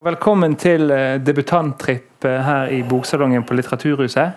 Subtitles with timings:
[0.00, 4.30] Velkommen til eh, debutanttripp eh, her i Boksalongen på Litteraturhuset.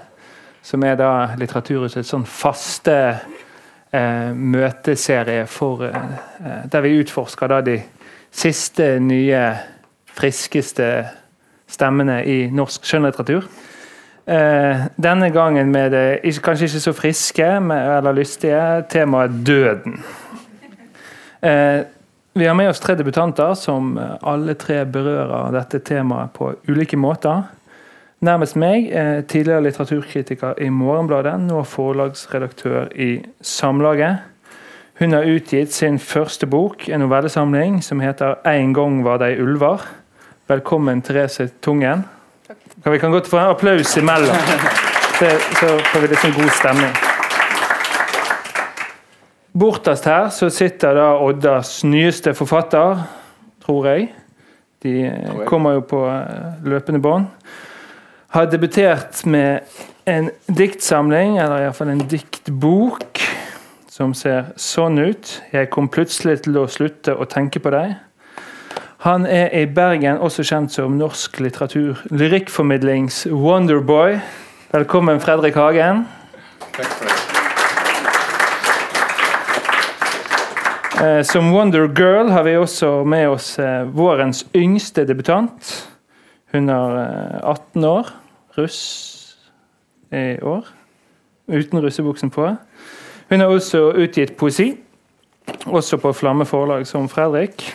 [0.60, 7.62] Som er da Litteraturhusets sånn faste eh, møteserie for eh, eh, Der vi utforsker da
[7.64, 7.78] de
[8.28, 9.46] siste, nye,
[10.12, 10.90] friskeste
[11.72, 13.48] stemmene i norsk skjønnlitteratur.
[14.28, 20.02] Eh, denne gangen med det kanskje ikke så friske eller lystige temaet døden.
[21.40, 21.88] Eh,
[22.34, 26.98] vi har med oss tre debutanter som eh, alle tre berører dette temaet på ulike
[26.98, 27.44] måter.
[28.24, 34.24] Nærmest meg, er tidligere litteraturkritiker i Morgenbladet, nå forlagsredaktør i Samlaget.
[35.02, 39.86] Hun har utgitt sin første bok, en novellesamling som heter 'En gang var de ulver'.
[40.48, 42.06] Velkommen, Therese Tungen.
[42.48, 42.92] Takk.
[42.92, 44.36] Vi kan godt få en applaus imellom,
[45.60, 47.13] så får vi litt sånn god stemning.
[49.54, 53.04] Bortest her så sitter da Oddas nyeste forfatter,
[53.62, 54.08] tror jeg.
[54.82, 54.94] De
[55.46, 57.28] kommer jo på eh, løpende bånd.
[58.34, 59.62] Har debutert med
[60.10, 63.22] en diktsamling, eller iallfall en diktbok,
[63.94, 65.42] som ser sånn ut.
[65.54, 67.94] 'Jeg kom plutselig til å slutte å tenke på deg'.
[69.06, 74.18] Han er i Bergen også kjent som norsk litteratur lyrikkformidlings Wonderboy.
[74.74, 76.08] Velkommen, Fredrik Hagen.
[76.72, 77.23] Takk for det.
[81.24, 85.72] Som Wonder Girl har vi også med oss eh, vårens yngste debutant.
[86.54, 86.98] Hun er
[87.42, 88.10] 18 eh, år,
[88.58, 88.80] russ
[90.14, 90.68] i år,
[91.50, 92.52] uten russebuksen på.
[93.30, 94.76] Hun har også utgitt poesi,
[95.66, 97.66] også på Flamme forlag som Fredrik.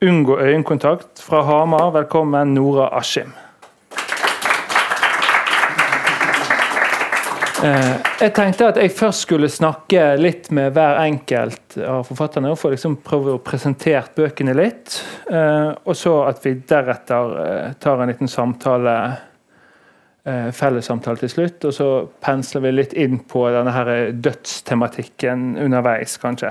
[0.00, 1.90] Unngå øyekontakt fra Hamar.
[1.90, 3.32] Velkommen, Nora Askim.
[7.66, 12.50] Jeg tenkte at jeg først skulle snakke litt med hver enkelt av forfatterne.
[12.52, 14.98] og liksom prøve å presentere bøkene litt.
[15.30, 18.96] Eh, og så at vi deretter eh, tar en liten samtale,
[20.26, 21.64] fellessamtale til slutt.
[21.68, 21.88] Og så
[22.20, 26.50] pensler vi litt inn på denne her dødstematikken underveis, kanskje.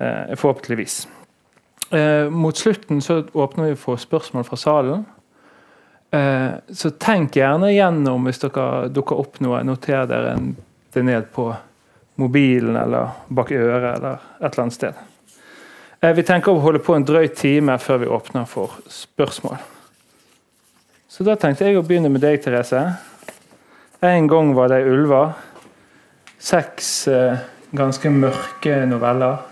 [0.00, 1.02] Forhåpentligvis.
[2.32, 5.04] Mot slutten så åpner vi for spørsmål fra salen.
[6.16, 9.62] Eh, så tenk gjerne gjennom hvis dere dukker opp noe.
[9.66, 10.36] Noter dere
[10.94, 11.50] det ned på
[12.16, 15.02] mobilen eller bak øret eller et eller annet sted.
[16.00, 19.58] Eh, vi tenker å holde på en drøy time før vi åpner for spørsmål.
[21.08, 22.80] Så da tenkte jeg å begynne med deg, Therese.
[24.04, 25.36] En gang var det ulver.
[26.38, 27.44] Seks eh,
[27.76, 29.44] ganske mørke noveller.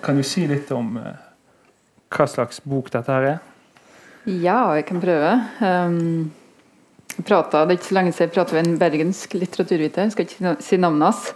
[0.00, 3.40] Kan du si litt om hva slags bok dette her er?
[4.22, 5.30] Ja, jeg kan prøve.
[5.58, 6.30] Um,
[7.26, 10.28] pratet, det er ikke så lenge siden jeg pratet med en bergensk litteraturviter, jeg skal
[10.28, 11.32] ikke si navnet hans.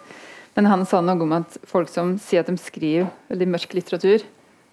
[0.56, 4.22] Men han sa noe om at folk som sier at de skriver veldig mørk litteratur,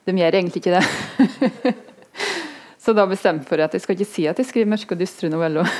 [0.05, 1.73] de gjør egentlig ikke det.
[2.83, 5.01] så da bestemte jeg for at jeg skal ikke si at jeg skriver mørke og
[5.01, 5.73] dystre noveller.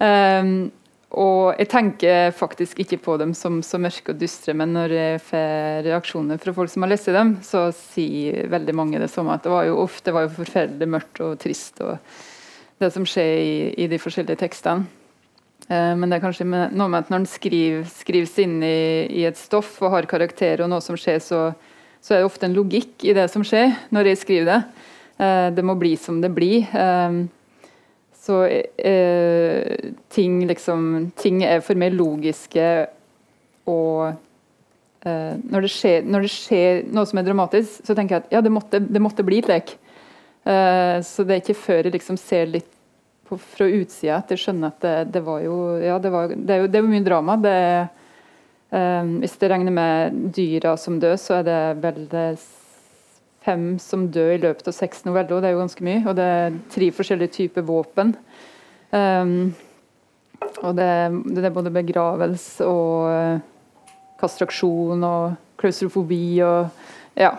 [0.00, 0.52] um,
[1.16, 5.22] Og jeg tenker faktisk ikke på dem som så mørke og dystre, men når jeg
[5.30, 9.38] får reaksjoner fra folk som har lest dem, så sier veldig mange det samme.
[9.38, 11.96] At det var jo ofte var jo forferdelig mørkt og trist, og
[12.78, 14.84] det som skjer i, i de forskjellige tekstene.
[15.68, 19.24] Eh, men det er kanskje noe med at når en skriver, skrives inn i, i,
[19.28, 21.40] et stoff og har karakter og noe som skjer, så,
[22.00, 24.60] så, er det ofte en logikk i det som skjer når jeg skriver det.
[25.24, 26.68] Eh, det må bli som det blir.
[26.68, 27.20] Eh,
[28.28, 32.64] så eh, ting liksom Ting er for meg logiske
[33.68, 34.08] og
[35.04, 38.34] eh, når, det skjer, når, det skjer, noe som er dramatisk, så tenker jeg at
[38.36, 39.74] ja, det måtte, det måtte bli et lek.
[40.48, 42.70] Eh, så det er ikke før jeg liksom ser litt
[43.28, 46.54] på, fra utsida at jeg skjønner at det, det var jo Ja, det, var, det
[46.54, 47.36] er jo det er mye drama.
[47.44, 47.56] Det
[48.76, 52.28] eh, hvis det regner med dyra som dør, så er det vel det
[53.46, 56.02] fem som dør i løpet av seks noveller, det er jo ganske mye.
[56.06, 58.14] Og det er tre forskjellige typer våpen.
[58.90, 59.54] Um,
[60.62, 60.90] og det,
[61.28, 63.86] det, er både begravelse og uh,
[64.20, 67.34] kastraksjon og klaustrofobi og ja.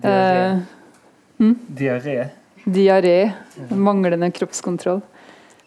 [0.00, 0.42] Diaré.
[0.56, 1.56] Uh, hm?
[1.80, 2.18] Diaré.
[2.66, 3.16] Diaré.
[3.72, 5.02] Manglende kroppskontroll.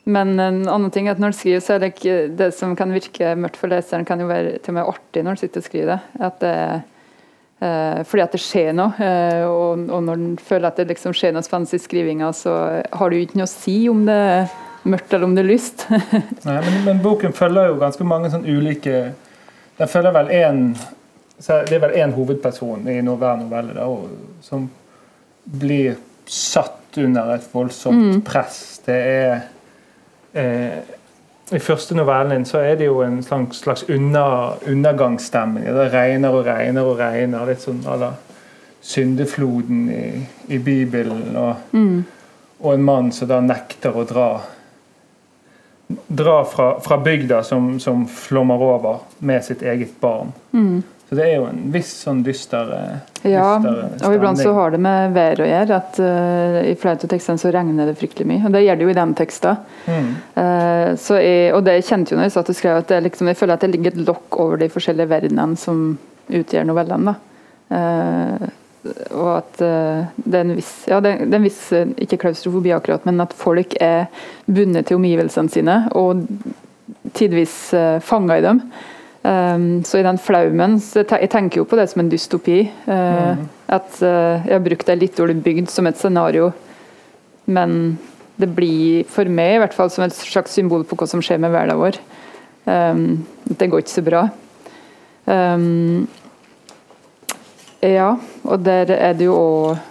[0.03, 2.73] Men en annen ting er at når du skriver, så er det ikke det som
[2.75, 5.63] kan virke mørkt for leseren, kan jo være til og med artig når du sitter
[5.63, 6.25] og skriver det.
[6.27, 6.92] At det er Eh,
[8.07, 8.93] fordi at det skjer noe.
[8.99, 13.11] Eh, og, når en føler at det liksom skjer noe spennende i skrivinga, så har
[13.11, 14.55] du ikke noe å si om det er
[14.89, 15.85] mørkt eller om det er lyst.
[16.47, 19.13] Nei, men, men, boken følger jo ganske mange sånn ulike
[19.77, 20.59] Den følger vel én
[21.39, 23.87] Det er vel én hovedperson i hver novelle da,
[24.45, 24.67] som
[25.43, 25.95] blir
[26.29, 28.19] satt under et voldsomt mm.
[28.27, 28.59] press.
[28.85, 29.33] Det er
[30.39, 30.93] eh,
[31.51, 35.65] i første novellen så er det jo en slags under, undergangsstemning.
[35.65, 37.45] Det regner og regner og regner.
[37.45, 38.11] Litt sånn à la
[38.83, 42.03] syndefloden i, i Bibelen, og, Mm.
[42.59, 44.27] og en mann som da nekter å dra
[46.07, 50.31] Dra fra, fra bygda som, som flommer over med sitt eget barn.
[50.51, 50.83] Mm.
[51.13, 54.73] Så det er jo en viss sånn dyster, eh, Ja, dyster og iblant så har
[54.73, 55.77] det med været å gjøre.
[55.77, 58.45] at uh, I flere av tekstene så regner det fryktelig mye.
[58.47, 59.61] og Det gjør det jo i den teksten.
[59.85, 60.09] Mm.
[60.37, 63.29] Uh, jeg, og det jeg kjente jo når jeg satt og skrev, at det liksom,
[63.29, 65.85] jeg føler at det ligger et lokk over de forskjellige verdenene som
[66.33, 67.13] utgjør novellene.
[67.13, 67.19] da.
[67.73, 68.49] Eh,
[69.15, 72.73] og at eh, det er en viss, ja, det, er en viss eh, ikke klaustrofobi
[72.75, 74.09] akkurat, men at folk er
[74.45, 76.25] bundet til omgivelsene sine og
[77.15, 78.59] tidvis uh, fanga i dem.
[79.23, 82.65] Um, så i den flaumen så jeg, tenker jo på det som en dystopi.
[82.87, 83.45] Uh, Mm.
[83.73, 86.51] At uh, jeg har brukt ei litt dårlig bygd som et scenario,
[87.45, 87.97] men
[88.37, 91.39] det blir for meg i hvert fall som et slags symbol på hva som skjer
[91.41, 91.97] med hverdagen vår.
[92.65, 94.25] Um, det går ikke så bra.
[95.25, 96.05] Um,
[97.83, 99.81] ja, og der er det jo òg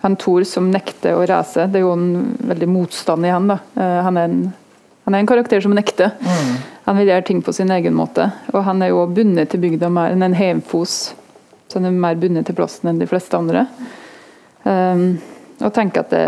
[0.00, 1.66] han Thor som nekter å reise.
[1.68, 3.50] Det er jo en veldig motstand i han.
[3.50, 3.58] da.
[3.76, 4.38] Uh, han, er en,
[5.04, 6.14] han er en karakter som nekter.
[6.24, 6.54] Mm.
[6.90, 8.24] Han vil gjøre ting på sin egen måte.
[8.50, 10.94] Og han er jo bundet til bygda mer enn en heimfos.
[11.70, 13.60] Så han er mer bundet til plassen enn de fleste andre.
[14.64, 15.04] Um,
[15.62, 16.24] og tenker at det,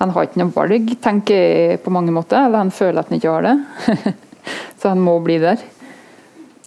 [0.00, 2.46] han har ikke noe valg, tenker jeg på mange måter.
[2.46, 4.14] Eller han føler at han ikke har det.
[4.80, 5.60] så han må bli der.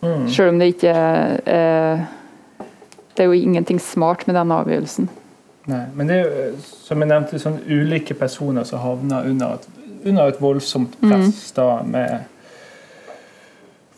[0.03, 0.27] Mm.
[0.29, 2.05] Selv om det ikke er
[3.13, 5.09] Det er jo ingenting smart med den avgjørelsen.
[5.69, 9.67] Nei, men det er jo, som jeg nevnte, sånn ulike personer som havner under et,
[10.09, 12.25] under et voldsomt press da med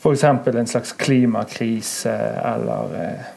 [0.06, 0.24] f.eks.
[0.24, 2.12] en slags klimakrise
[2.54, 3.32] eller eh,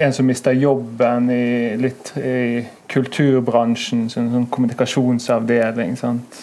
[0.00, 5.96] en som mister jobben i, litt i kulturbransjen, sånn, sånn kommunikasjonsavdeling.
[6.00, 6.38] Sant?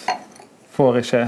[0.76, 1.22] Får ikke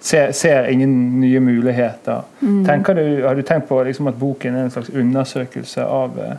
[0.00, 2.24] ser, ser ingen nye muligheter.
[2.40, 2.84] Mm.
[2.84, 6.36] du, har du tenkt på liksom, at boken er en slags undersøkelse av eh,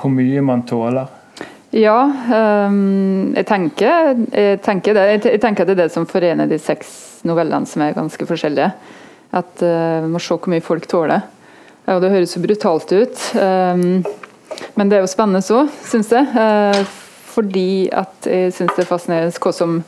[0.00, 1.16] hvor mye man tåler?
[1.76, 1.98] Ja,
[2.66, 5.04] um, jeg, tenker, jeg tenker det.
[5.20, 8.72] Jeg tenker at det er det som forener de seks novellene som er ganske forskjellige.
[9.30, 11.26] At uh, Vi må se hvor mye folk tåler.
[11.90, 13.22] Og Det høres så brutalt ut.
[13.34, 14.02] Um,
[14.76, 16.26] men det er jo spennende så, syns jeg.
[16.34, 16.84] Uh,
[17.30, 19.80] fordi at jeg syns det er fascinerende hva som,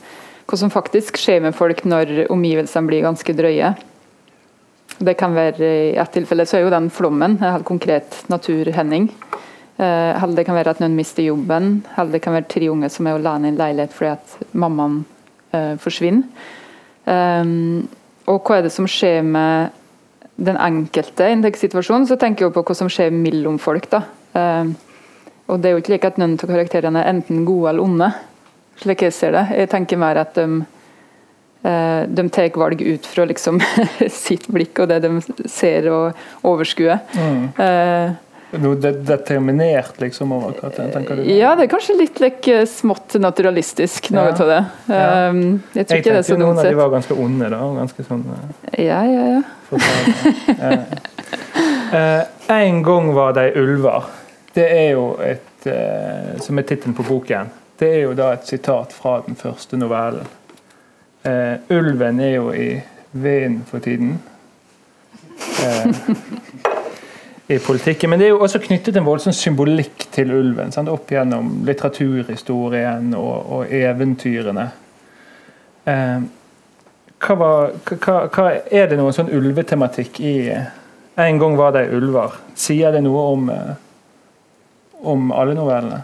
[0.47, 3.73] hva som faktisk skjer med folk når omgivelsene blir ganske drøye.
[5.03, 9.09] Det kan være I ett tilfelle så er jo den flommen en helt konkret naturhending.
[9.79, 12.91] Uh, eller det kan være at noen mister jobben, eller det kan være tre unge
[12.93, 15.01] som er alene i en leilighet fordi at mammaen
[15.55, 16.29] uh, forsvinner.
[17.03, 17.89] Um,
[18.29, 19.73] og hva er det som skjer med
[20.35, 23.89] den enkelte i en slik situasjon, så tenker jeg på hva som skjer mellom folk.
[23.91, 24.03] da.
[24.33, 24.73] Um,
[25.51, 28.09] og det er jo ikke like at noen av karakterene er enten gode eller onde,
[28.81, 29.43] slik jeg ser det.
[29.59, 30.63] Jeg tenker mer at de,
[31.67, 33.59] eh, de tar valg ut fra liksom
[34.23, 35.11] sitt blikk og det de
[35.51, 37.03] ser og overskuer.
[37.13, 37.43] Mm.
[37.59, 37.67] De
[38.53, 41.23] determinert liksom over hva tenker du?
[41.31, 44.35] Ja, det er kanskje litt like, smått naturalistisk, noe Ja.
[44.37, 44.59] av det.
[44.87, 47.59] Um, jeg tror Jeg ikke det er så noen av de var ganske onde, da.
[47.65, 49.41] og Ganske sånn eh, Ja, ja, ja.
[51.93, 52.23] Eh, eh,
[52.53, 54.03] en gang var de ulver.
[54.53, 57.49] Det er jo et uh, Som er tittelen på boken.
[57.79, 60.27] Det er jo da et sitat fra den første novellen.
[61.25, 62.81] Uh, ulven er jo i
[63.13, 64.19] vinden for tiden.
[65.63, 65.85] Eh,
[67.47, 68.09] i politikken.
[68.09, 70.71] Men det er jo også knyttet en voldsom symbolikk til ulven.
[70.71, 70.91] Sant?
[70.91, 74.69] Opp gjennom litteraturhistorien og, og eventyrene.
[75.89, 76.23] Eh,
[77.23, 80.37] hva var, hva, hva, er det noen sånn ulvetematikk i
[81.13, 82.39] En gang var de ulver.
[82.57, 83.73] Sier det noe om, eh,
[85.05, 85.99] om alle novellene?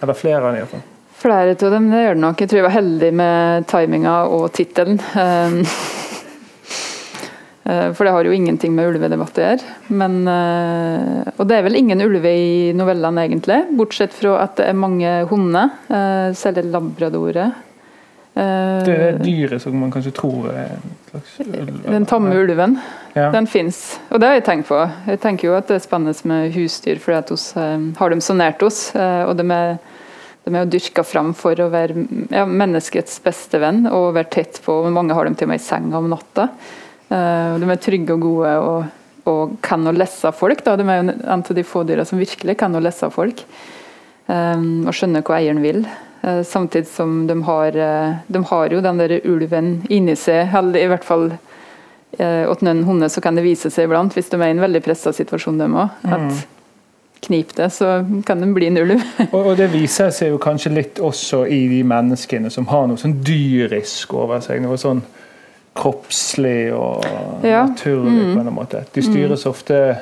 [0.00, 0.84] Eller flere av dem, iallfall.
[1.20, 2.40] Flere av dem det gjør det nok.
[2.40, 4.98] Jeg tror jeg var heldig med timinga og tittelen.
[5.16, 5.60] Um,
[7.96, 9.68] for det har jo ingenting med ulvedebatt å gjøre.
[9.96, 13.62] Men, eh, og det er vel ingen ulver i novellene, egentlig.
[13.78, 15.70] Bortsett fra at det er mange hunder.
[15.88, 17.54] selv Særlig labradorer.
[18.34, 21.82] Eh, Det er dyret som man kanskje tror er en slags ulv.
[21.86, 22.76] Den tamme ulven.
[23.14, 23.30] Ja.
[23.30, 23.98] Den fins.
[24.10, 24.78] Og det har jeg tenkt på.
[25.06, 28.20] Jeg tenker jo at det er spennende med husdyr, fordi at oss eh, har dem
[28.24, 28.88] så nært oss.
[28.94, 29.78] eh, og de er,
[30.44, 31.94] de er jo dyrka fram for å være
[32.34, 34.82] ja, menneskets beste venn og være tett på.
[34.90, 36.50] Mange har dem til og med i senga om natta.
[37.08, 40.64] Eh, de er trygge og gode og, og kan å lese folk.
[40.64, 40.76] Da.
[40.80, 43.44] De er en av de få dyra som virkelig kan å lese folk.
[44.24, 45.82] Um, og skjønner hva eieren vil.
[46.24, 50.80] Uh, Samtidig som de har, uh, de har jo den der ulven inni seg, eller
[50.80, 54.40] i hvert fall uh, åt noen hunder så kan det vise seg iblant, hvis de
[54.40, 56.08] er i en veldig pressa situasjon, de òg.
[56.08, 56.46] At
[57.24, 59.04] knip det, så kan de bli en ulv.
[59.34, 63.00] Og, og det viser seg jo kanskje litt også i de menneskene som har noe
[63.00, 64.60] sånn dyrisk over seg.
[64.64, 65.00] Noe sånn
[65.74, 67.04] kroppslig og
[67.44, 67.64] Ja.
[67.66, 68.84] naturlig på en måte.
[68.92, 69.98] De styres ofte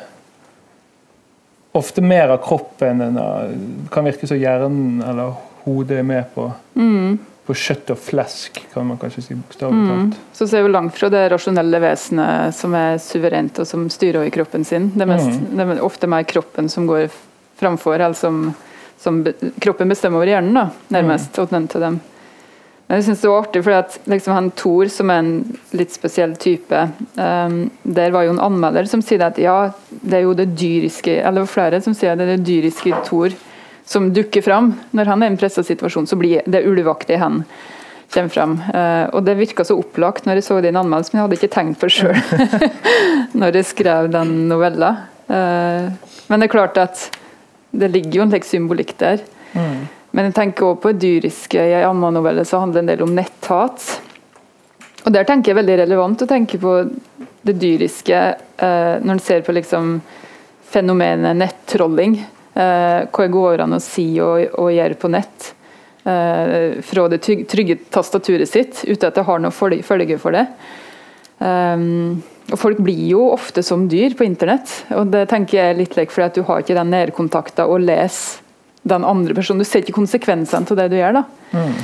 [1.74, 3.52] ofte mer av kroppen enn av
[3.90, 5.32] Kan virke som hjernen eller
[5.64, 7.18] hodet er med på, Mm.
[7.46, 10.14] på kjøtt og flesk, kan man kanskje si bokstavelig Mm.
[10.32, 14.30] Så ser vi langt fra det rasjonelle vesenet som er suverent og som styrer over
[14.30, 14.90] kroppen sin.
[14.90, 15.56] Det er, mest, Mm.
[15.56, 17.10] det er ofte mer kroppen som går
[17.60, 18.54] framfor, eller som,
[18.98, 19.24] som
[19.60, 21.38] kroppen bestemmer over hjernen, da, nærmest.
[21.38, 21.68] Mm.
[21.68, 22.00] til dem.
[22.86, 25.30] Men jeg synes det var artig, at liksom han Thor, som er en
[25.72, 26.80] litt spesiell type,
[27.16, 29.70] um, der var jo en anmelder som sier at ja,
[30.02, 33.32] det er jo det dyriske Eller flere som sier at det er det dyriske Thor
[33.88, 34.74] som dukker fram.
[34.92, 37.42] Når han er i en pressa situasjon, så blir det ulveaktig han
[38.12, 38.58] kommer fram.
[38.74, 41.54] Uh, og det virka så opplagt når jeg så den anmeldelsen, men jeg hadde ikke
[41.56, 42.76] tenkt på det sjøl
[43.40, 44.92] når jeg skrev den novella.
[45.32, 45.88] Uh,
[46.28, 47.08] men det er klart at
[47.72, 49.24] det ligger jo en slik symbolikk der.
[49.56, 49.88] Mm.
[50.12, 51.60] Men jeg tenker også på det dyriske.
[51.60, 53.86] I en annen novelle så handler det en del om netthat.
[55.02, 56.76] Og der tenker jeg veldig relevant å tenke på
[57.42, 58.18] det dyriske
[58.62, 59.96] eh, når en ser på liksom
[60.72, 62.20] fenomenet nettrolling.
[62.52, 65.48] Eh, hva går an å si og, og gjøre på nett.
[66.04, 70.44] Eh, fra det trygge, tastaturet sitt, uten at det har noe følge følge for det.
[71.42, 72.20] Um,
[72.52, 75.96] og Folk blir jo ofte som dyr på internett, og det tenker jeg er litt
[75.98, 78.41] lekk, fordi du har ikke den nærkontakta å leser
[78.82, 79.62] den andre personen.
[79.62, 81.20] Du ser ikke konsekvensene av det du gjør.
[81.20, 81.24] da.
[81.52, 81.74] Mm.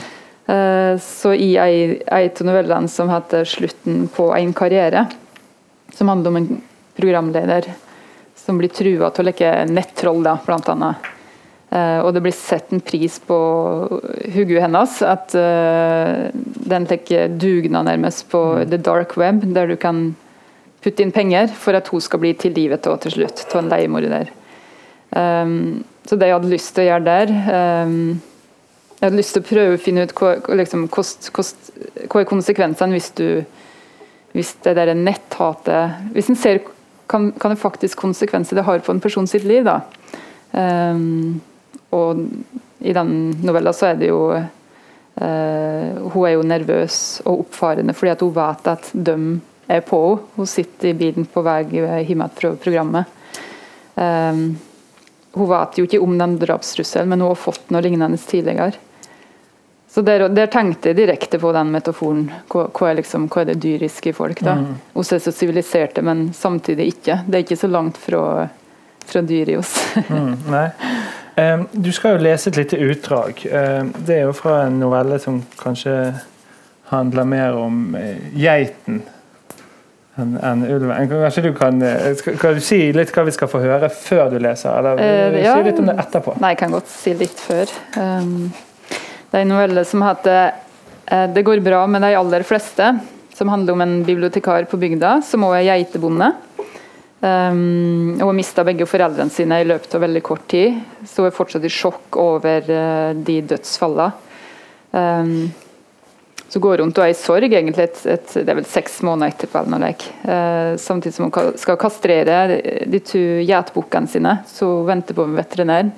[0.55, 5.07] Eh, Så i ei av novellene som heter 'Slutten på en karriere',
[5.95, 6.63] som handler om en
[6.97, 7.65] programleder
[8.35, 10.97] som blir trua til å leke nettroll, da, blant annet.
[11.71, 13.37] Eh, og det blir sett en pris på
[14.35, 15.03] hodet hennes.
[15.03, 20.17] At uh, den tar dugnad nærmest på the dark web, der du kan
[20.81, 24.33] putte inn penger for at hun skal bli tilgivet til, til slutt av en leiemorder.
[25.11, 27.33] Um, så det jeg hadde lyst til å gjøre der
[27.85, 27.97] um,
[28.97, 31.71] Jeg hadde lyst til å prøve å finne ut hva, liksom, kost, kost,
[32.09, 33.29] hva er konsekvensene hvis du
[34.37, 36.63] hvis det der netthatet Hvis en ser
[37.09, 39.65] kan, kan det faktisk konsekvenser det har på en person sitt liv.
[39.65, 39.81] da.
[40.53, 41.41] Um,
[41.91, 42.21] og
[42.85, 48.13] i den novella så er det jo uh, Hun er jo nervøs og oppfarende fordi
[48.13, 49.17] at hun vet at de
[49.69, 50.27] er på henne.
[50.37, 53.17] Hun sitter i bilen på vei hjem fra programmet.
[53.97, 54.59] Um,
[55.39, 58.77] hun vet jo ikke om den drapstrusselen, men hun har fått noe lignende tidligere.
[59.91, 62.27] Så der, der tenkte jeg direkte på den metaforen.
[62.53, 64.43] Hva, hva, er, liksom, hva er det dyriske i folk?
[64.45, 64.59] da?
[64.61, 64.75] Mm.
[65.01, 67.23] Oss er så siviliserte, men samtidig ikke.
[67.27, 68.23] Det er ikke så langt fra,
[69.09, 69.75] fra dyr i oss.
[70.09, 70.67] Mm, nei.
[71.39, 73.41] Um, du skal jo lese et lite utdrag.
[73.47, 75.95] Um, det er jo fra en novelle som kanskje
[76.91, 79.03] handler mer om uh, geiten
[80.19, 81.11] enn en ulven.
[81.11, 84.39] Kanskje du kan, eh, kan du si litt hva vi skal få høre før du
[84.43, 84.79] leser?
[84.79, 86.39] Eller Eh, si litt om det etterpå?
[86.41, 87.71] Nei, jeg kan godt si litt før.
[87.97, 88.53] Um,
[89.31, 90.53] det er en novelle som heter
[91.09, 93.01] 'Det går bra med de aller fleste',
[93.35, 96.35] som handler om en bibliotekar på bygda som også er geitebonde.
[97.21, 101.35] Um, har mista begge foreldrene sine i løpet av veldig kort tid, så hun er
[101.35, 104.13] fortsatt i sjokk over uh, de dødsfallene.
[104.93, 105.53] Um,
[106.49, 109.35] så går hun og er i sorg egentlig et, et, det er vel seks måneder
[109.35, 109.61] etterpå.
[109.67, 110.13] eller noe.
[110.33, 112.39] Eh, samtidig som hun skal kastrere
[112.89, 115.91] de to geitbukkene sine, så hun venter på en veterinær.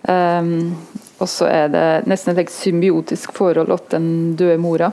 [0.00, 0.76] Um,
[1.20, 4.92] og så er det nesten et symbiotisk forhold til den døde mora.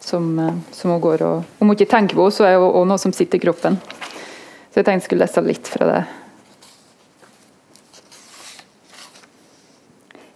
[0.00, 2.68] Som, eh, som hun går og Om hun ikke tenker på henne, så er hun
[2.72, 3.76] også noe som sitter i kroppen.
[4.72, 6.04] Så jeg tenkte jeg skulle lese litt fra det.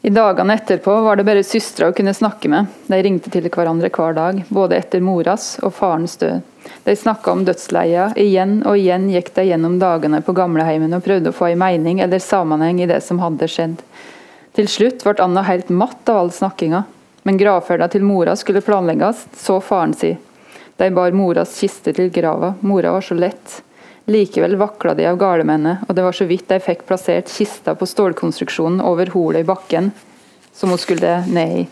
[0.08, 2.70] I dagene etterpå var det bare søstre hun kunne snakke med.
[2.88, 6.38] De ringte til hverandre hver dag, både etter moras og farens død.
[6.86, 8.06] De snakka om dødsleia.
[8.16, 12.00] Igjen og igjen gikk de gjennom dagene på gamleheimen og prøvde å få en mening
[12.00, 13.84] eller sammenheng i det som hadde skjedd.
[14.56, 16.86] Til slutt ble Anna helt matt av all snakkinga.
[17.28, 20.14] Men gravferda til mora skulle planlegges, så faren si.
[20.80, 22.54] De bar moras kiste til grava.
[22.64, 23.60] Mora var så lett.
[24.08, 27.84] Likevel vakla de av galemennet, og det var så vidt de fikk plassert kista på
[27.86, 29.90] stålkonstruksjonen over holet i bakken,
[30.56, 31.66] som hun skulle ned i.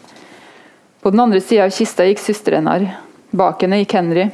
[1.01, 2.93] På den andre sida av kista gikk søsteren hennes.
[3.33, 4.29] Bak henne gikk Henry.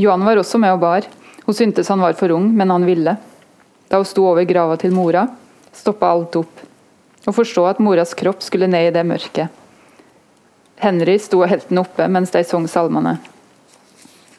[0.00, 1.10] Johan var også med og bar.
[1.44, 3.16] Hun syntes han var for ung, men han ville.
[3.92, 5.26] Da hun sto over grava til mora,
[5.76, 6.66] stoppa alt opp.
[7.28, 9.52] Å forstå at moras kropp skulle ned i det mørket.
[10.80, 13.18] Henry sto og holdt oppe mens de sang salmene.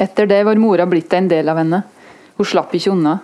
[0.01, 1.85] Etter det var mora blitt en del av henne.
[2.37, 3.17] Hun slapp ikke unna.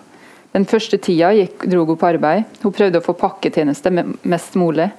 [0.53, 2.47] Den første tida gikk, dro hun på arbeid.
[2.63, 4.89] Hun prøvde å få pakketjeneste me- mest mulig.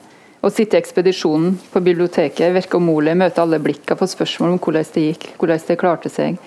[0.40, 4.86] Å sitte i ekspedisjonen på biblioteket virka umulig, møte alle blikka få spørsmål om hvordan
[4.94, 6.38] det gikk, hvordan det klarte seg.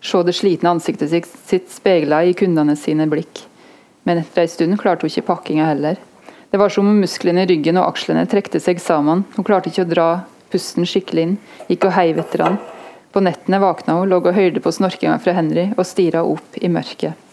[0.00, 1.12] Se det slitne ansiktet
[1.46, 3.44] sitt speila i kundene sine blikk.
[4.04, 5.96] Men etter ei stund klarte hun ikke pakkinga heller.
[6.50, 9.24] Det var som om musklene i ryggen og akslene trekte seg sammen.
[9.36, 10.08] Hun klarte ikke å dra
[10.50, 11.38] pusten skikkelig inn,
[11.68, 12.58] gikk og heiv etter han.
[13.12, 16.68] På nettene våkna hun, lå og hørte på snorkinga fra Henry og stirra opp i
[16.72, 17.24] mørket.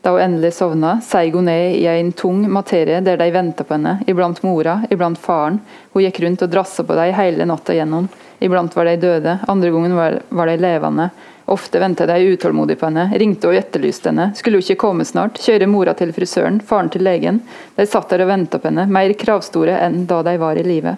[0.00, 3.76] Da hun endelig sovna, seig hun ned i en tung materie der de venta på
[3.76, 5.58] henne, iblant mora, iblant faren.
[5.92, 8.08] Hun gikk rundt og drassa på dem hele natta gjennom.
[8.40, 11.10] Iblant var de døde, andre gangen var, de levende.
[11.52, 14.30] Ofte ventet de utålmodig på henne, ringte og etterlyste henne.
[14.38, 15.40] Skulle hun ikke komme snart?
[15.44, 17.42] Kjøre mora til frisøren, faren til legen.
[17.76, 20.96] De satt der og venta på henne, mer kravstore enn da de var i live.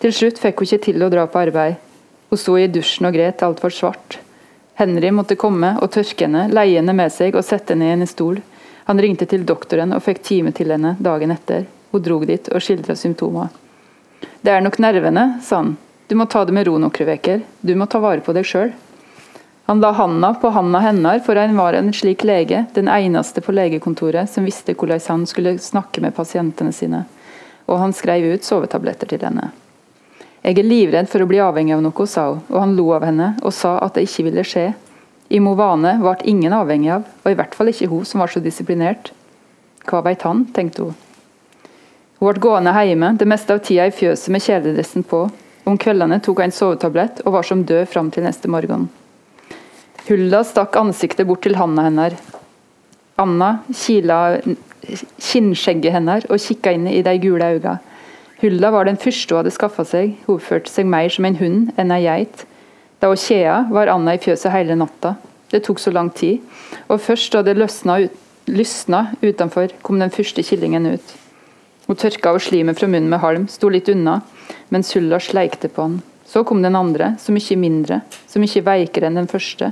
[0.00, 1.82] Til slutt fikk hun ikke til å dra på arbeid.
[2.28, 4.18] Hun sto i dusjen og gret, alt var svart.
[4.76, 8.08] Henry måtte komme og tørke henne, leie henne med seg og sette henne i en
[8.10, 8.42] stol.
[8.90, 11.64] Han ringte til doktoren og fikk time til henne dagen etter.
[11.90, 13.48] Hun drog dit og skildra symptomer.
[14.42, 15.76] Det er nok nervene, sa han.
[16.06, 17.40] Du må ta det med ro noen uker.
[17.60, 18.74] Du må ta vare på deg sjøl.
[19.66, 23.54] Han la handa på handa hennes, for han var en slik lege, den eneste på
[23.56, 27.02] legekontoret som visste hvordan han skulle snakke med pasientene sine.
[27.66, 29.50] Og han skrev ut sovetabletter til henne.
[30.46, 33.02] Jeg er livredd for å bli avhengig av noe, sa hun, og han lo av
[33.02, 34.68] henne og sa at det ikke ville skje.
[35.34, 38.38] I Movane ble ingen avhengig av, og i hvert fall ikke hun som var så
[38.44, 39.10] disiplinert.
[39.90, 40.94] Hva veit han, tenkte hun.
[42.20, 45.24] Hun ble gående hjemme, det meste av tida i fjøset med kjeledressen på.
[45.66, 48.86] Om kveldene tok hun en sovetablett og var som død fram til neste morgen.
[50.06, 52.14] Hulda stakk ansiktet bort til handa hennes.
[53.18, 54.38] Anna kila
[54.86, 57.80] kinnskjegget hennes og kikka inn i de gule øynene.
[58.40, 61.70] Hulda var den første hun hadde skaffa seg, hun oppførte seg mer som en hund
[61.80, 62.44] enn ei geit.
[63.00, 65.14] Da hun kjeda, var Anna i fjøset hele natta.
[65.52, 66.42] Det tok så lang tid,
[66.90, 68.18] og først da det løsna, ut,
[68.50, 71.14] lysna utenfor, kom den første killingen ut.
[71.86, 74.18] Hun tørka av slimet fra munnen med halm, sto litt unna,
[74.74, 76.00] mens Hulda sleikte på han.
[76.26, 79.70] Så kom den andre, så mye mindre, så mye veikere enn den første.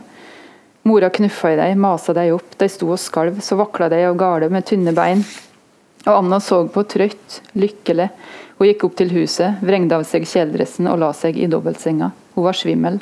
[0.86, 4.16] Mora knuffa i dem, masa dem opp, de sto og skalv, så vakla de av
[4.20, 5.24] gale med tynne bein.
[6.04, 8.10] Og Anna så på trøtt, lykkelig.
[8.58, 12.12] Hun gikk opp til huset, vrengde av seg kjeledressen og la seg i dobbeltsenga.
[12.36, 13.00] Hun var svimmel.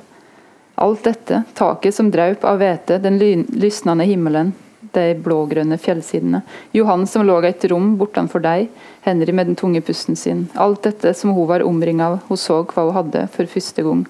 [0.81, 4.55] Alt dette, taket som draup av hvete, den lysnende himmelen,
[4.93, 6.43] de blågrønne fjellsidene,
[6.77, 8.67] Johan som lå i et rom bortenfor deg,
[9.05, 10.47] Henry med den tunge pusten sin.
[10.61, 14.05] Alt dette som hun var omringa av, hun så hva hun hadde for første gang.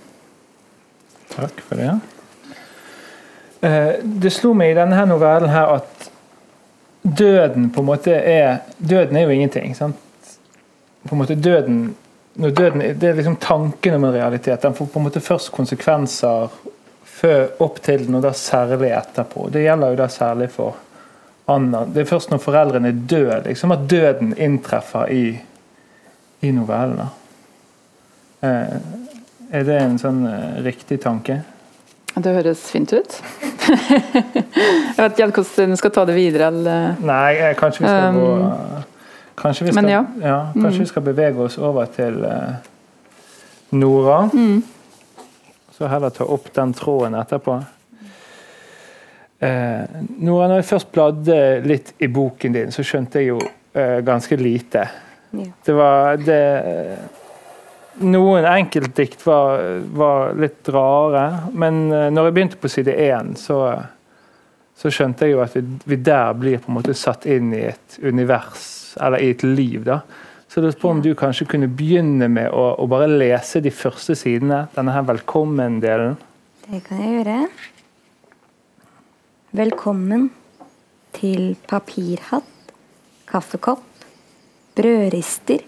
[1.33, 1.93] Takk for det.
[3.63, 6.09] Eh, det slo meg i denne novellen her at
[7.03, 9.75] døden på en måte er Døden er jo ingenting.
[9.75, 9.97] sant?
[11.03, 11.95] På en måte døden,
[12.35, 14.63] døden Det er liksom tanken om en realitet.
[14.63, 16.49] Den får på en måte først konsekvenser
[17.05, 19.49] før, opp til den, og da særlig etterpå.
[19.53, 20.79] Det gjelder jo da særlig for
[21.51, 21.85] Anna.
[21.87, 25.25] Det er først når foreldrene er døde liksom, at døden inntreffer i,
[26.43, 27.09] i novellene.
[28.43, 28.77] Eh,
[29.53, 31.43] er det en sånn eh, riktig tanke?
[32.13, 33.15] Det høres fint ut.
[33.93, 36.51] jeg vet ikke hvordan du skal ta det videre.
[36.53, 36.97] Eller...
[37.07, 38.89] Nei, kanskje vi skal gå um,
[39.35, 40.05] Kanskje vi skal, ja.
[40.23, 40.85] Ja, kanskje mm.
[40.85, 42.59] vi skal bevege oss over til uh,
[43.71, 44.19] Nora.
[44.33, 44.63] Mm.
[45.73, 47.57] Så heller ta opp den tråden etterpå.
[49.43, 53.99] Uh, Nora, når jeg først bladde litt i boken din, så skjønte jeg jo uh,
[54.05, 54.87] ganske lite.
[55.33, 55.49] Ja.
[55.65, 56.43] Det var det
[58.01, 63.59] noen enkeltdikt var, var, litt rare, men eh, når jeg begynte på side én, så,
[64.79, 67.67] så, skjønte jeg jo at vi, vi, der blir på en måte satt inn i
[67.69, 68.67] et univers,
[69.01, 69.85] eller i et liv.
[69.85, 70.01] da.
[70.49, 74.17] Så jeg på om du kanskje kunne begynne med å, å bare lese de første
[74.19, 76.19] sidene, denne her velkommen-delen.
[76.67, 77.39] Det kan jeg gjøre.
[79.53, 80.29] Velkommen
[81.17, 82.75] til papirhatt,
[83.29, 84.05] kaffekopp,
[84.77, 85.65] brødrister,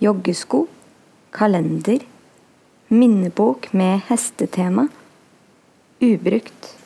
[0.00, 0.66] joggesko
[1.36, 1.98] kalender,
[2.88, 4.86] minnebok med hestetema,
[6.00, 6.76] ubrukt.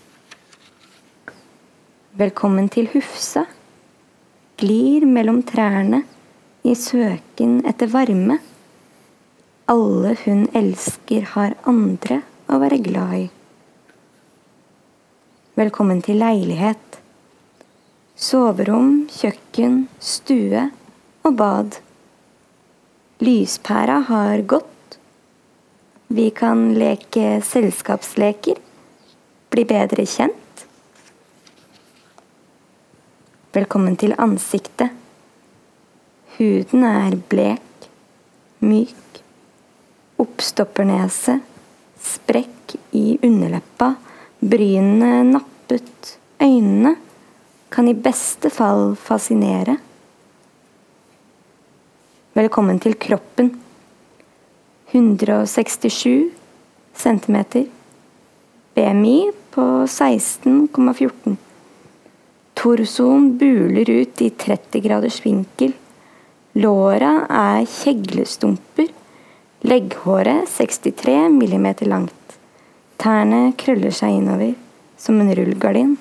[2.19, 3.45] Velkommen til Hufsa.
[4.61, 6.03] Glir mellom trærne
[6.69, 8.35] i søken etter varme.
[9.73, 13.23] Alle hun elsker, har andre å være glad i.
[15.57, 16.99] Velkommen til leilighet.
[18.21, 20.67] Soverom, kjøkken, stue
[21.25, 21.81] og bad.
[23.25, 25.01] Lyspæra har gått.
[26.13, 28.61] Vi kan leke selskapsleker.
[29.57, 30.50] Bli bedre kjent.
[33.51, 34.93] Velkommen til ansiktet.
[36.37, 37.89] Huden er blek,
[38.63, 39.19] myk.
[40.23, 41.35] Oppstoppernese,
[41.99, 43.89] sprekk i underleppa,
[44.39, 46.95] brynene nappet, øynene
[47.75, 49.81] kan i beste fall fascinere.
[52.39, 53.51] Velkommen til kroppen.
[54.95, 56.31] 167
[57.03, 57.39] cm.
[58.79, 61.41] BMI på 16,14.
[62.61, 65.71] Torsoen buler ut i 30 graders vinkel.
[66.53, 68.91] Låra er kjeglestumper.
[69.65, 72.37] Legghåret 63 mm langt.
[73.01, 74.53] Tærne krøller seg innover
[75.01, 75.97] som en rullegardin.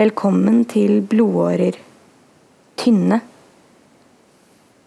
[0.00, 1.76] Velkommen til blodårer.
[2.80, 3.20] Tynne.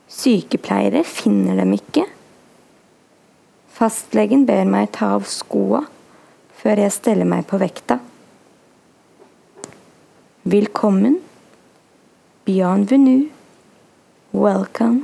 [0.09, 2.09] Sykepleiere finner dem ikke.
[3.77, 5.85] Fastlegen ber meg ta av skoa
[6.63, 7.97] før jeg steller meg på vekta.
[10.47, 11.17] Velkommen.
[12.47, 13.25] Bienvenue.
[14.31, 15.03] Welcome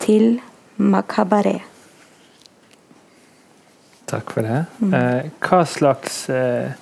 [0.00, 0.38] til
[0.80, 1.66] Makabaret.
[4.08, 4.62] Takk for det.
[4.88, 6.72] Eh, hva slags eh,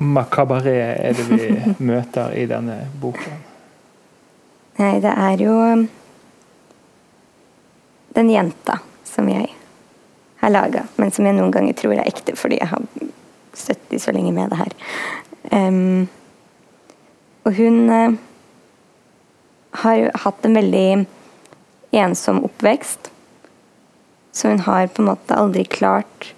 [0.00, 1.52] makabaret er det vi
[1.92, 3.36] møter i denne boka?
[4.80, 5.86] Nei, det er jo um,
[8.16, 9.52] den jenta som jeg
[10.40, 12.84] har laga, men som jeg noen ganger tror er ekte fordi jeg har
[13.58, 14.72] støtt støttet så lenge med det her.
[15.52, 16.08] Um,
[17.44, 18.16] og hun uh,
[19.82, 21.06] har hatt en veldig
[21.92, 23.10] ensom oppvekst.
[24.32, 26.32] Så hun har på en måte aldri klart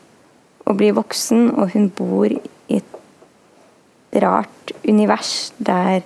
[0.64, 6.02] å bli voksen, og hun bor i et rart univers der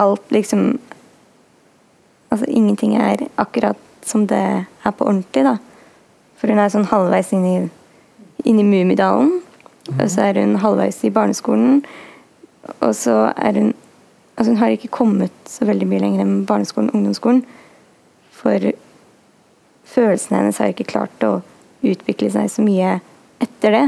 [0.00, 0.78] alt liksom
[2.30, 5.56] Altså ingenting er akkurat som det er på ordentlig, da.
[6.40, 7.56] For hun er sånn halvveis inn i,
[8.48, 9.40] inn i Mummidalen.
[9.96, 11.82] Og så er hun halvveis i barneskolen.
[12.80, 13.72] Og så er hun
[14.40, 17.42] Altså hun har ikke kommet så veldig mye lenger enn barneskolen og ungdomsskolen.
[18.32, 18.70] For
[19.84, 21.42] følelsene hennes har ikke klart å
[21.84, 22.94] utvikle seg så mye
[23.44, 23.82] etter det.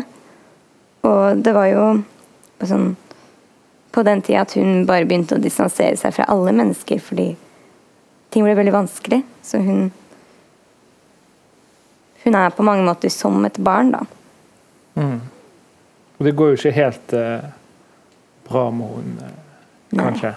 [1.08, 1.86] Og det var jo
[2.68, 2.90] sånn,
[3.96, 7.30] på den tida at hun bare begynte å distansere seg fra alle mennesker fordi
[8.32, 9.22] ting ble veldig vanskelig.
[9.40, 9.88] Så hun
[12.24, 14.04] Hun er på mange måter som et barn, da.
[14.94, 15.20] Mm.
[16.18, 17.44] Og det går jo ikke helt eh,
[18.46, 19.30] bra med henne,
[19.90, 20.34] eh, kanskje?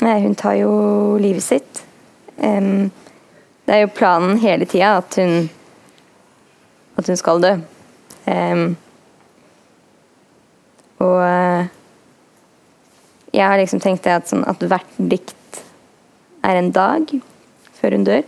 [0.00, 0.70] Nei, hun tar jo
[1.20, 1.82] livet sitt.
[2.40, 2.88] Um,
[3.68, 5.50] det er jo planen hele tida at hun
[7.00, 7.52] at hun skal dø.
[8.26, 8.76] Um,
[11.00, 11.68] og uh,
[13.32, 15.62] jeg har liksom tenkt det at, sånn, at hvert dikt
[16.44, 17.12] er en dag
[17.78, 18.24] før hun dør.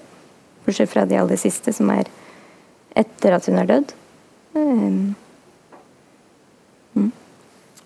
[0.64, 2.08] Bortsett fra de aller siste, som er
[2.94, 3.92] etter at hun er dødd.
[4.52, 5.14] Um,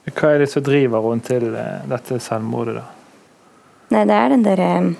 [0.06, 2.86] Hva er det som driver henne til eh, dette selvmordet, da?
[3.94, 4.92] Nei, det er den derre um,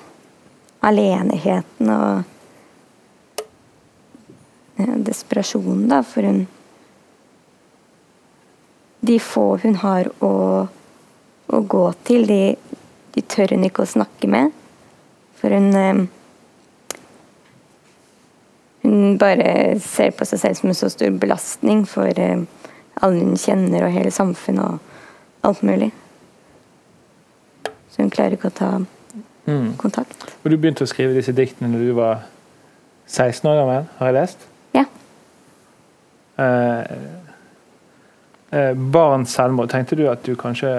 [0.87, 3.43] aleneheten og
[4.77, 6.45] ja, desperasjonen, da, for hun
[9.07, 10.67] De få hun har å,
[11.47, 12.57] å gå til, de,
[13.15, 14.51] de, tør hun ikke å snakke med.
[15.39, 16.01] For hun um,
[18.87, 22.45] Hun bare ser på seg selv som en så stor belastning for um,
[23.03, 25.89] alle hun kjenner, og hele samfunnet og alt mulig.
[27.91, 29.73] Så hun klarer ikke å ta mm.
[29.81, 30.29] kontakt.
[30.45, 32.27] Og Du begynte å skrive disse diktene når du var
[33.11, 34.47] 16 år gammel, har jeg lest?
[34.77, 34.85] Ja.
[36.47, 36.95] Eh,
[38.55, 40.73] eh, barns selvmord, tenkte du at du kanskje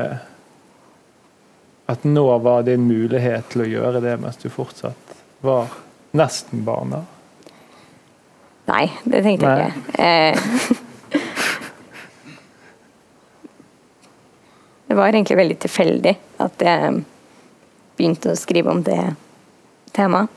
[1.87, 5.71] At nå var din mulighet til å gjøre det mens du fortsatt var
[6.19, 6.91] nesten barn?
[6.91, 6.99] da?
[8.67, 10.03] Nei, det tenkte jeg ikke.
[10.03, 10.35] Eh,
[14.87, 16.99] Det var egentlig veldig tilfeldig at jeg
[17.99, 19.01] begynte å skrive om det
[19.91, 20.31] temaet.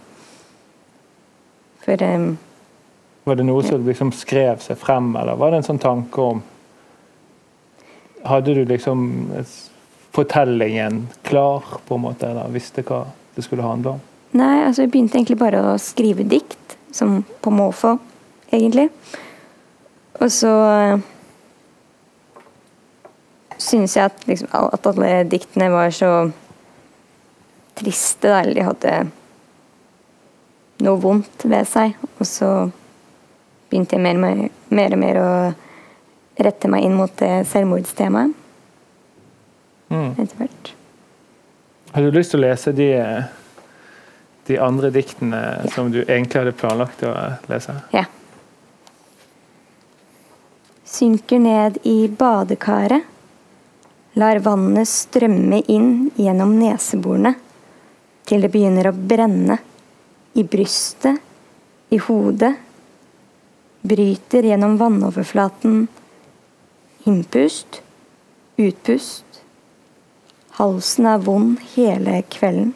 [1.85, 2.33] For um,
[3.25, 6.43] Var det noe som liksom skrev seg frem, eller var det en sånn tanke om
[8.21, 9.07] Hadde du liksom
[10.13, 14.03] fortellingen klar, på en måte, eller visste hva det skulle handle om?
[14.37, 17.95] Nei, altså jeg begynte egentlig bare å skrive dikt, som på måfå,
[18.53, 18.89] egentlig.
[20.21, 20.53] Og så
[23.61, 26.11] syns jeg at, liksom, at, alle diktene var så
[27.81, 28.95] triste, eller de hadde
[30.85, 31.97] noe vondt ved seg.
[32.19, 32.51] Og så
[33.71, 35.33] begynte jeg mer, mer, mer og mer å
[36.41, 38.37] rette meg inn mot det selvmordstemaet.
[39.91, 40.11] Mm.
[40.15, 40.73] Etter hvert.
[41.91, 42.89] Har du lyst til å lese de,
[44.47, 45.73] de andre diktene ja.
[45.75, 47.15] som du egentlig hadde planlagt å
[47.51, 47.75] lese?
[47.97, 48.07] Ja.
[50.91, 53.03] Synker ned i badekaret
[54.19, 57.37] lar vannet strømme inn gjennom neseborene
[58.27, 59.57] til det begynner å brenne
[60.35, 61.21] i brystet,
[61.95, 62.53] i hodet,
[63.87, 65.87] bryter gjennom vannoverflaten.
[67.11, 67.81] Innpust,
[68.59, 69.41] utpust.
[70.59, 72.75] Halsen er vond hele kvelden.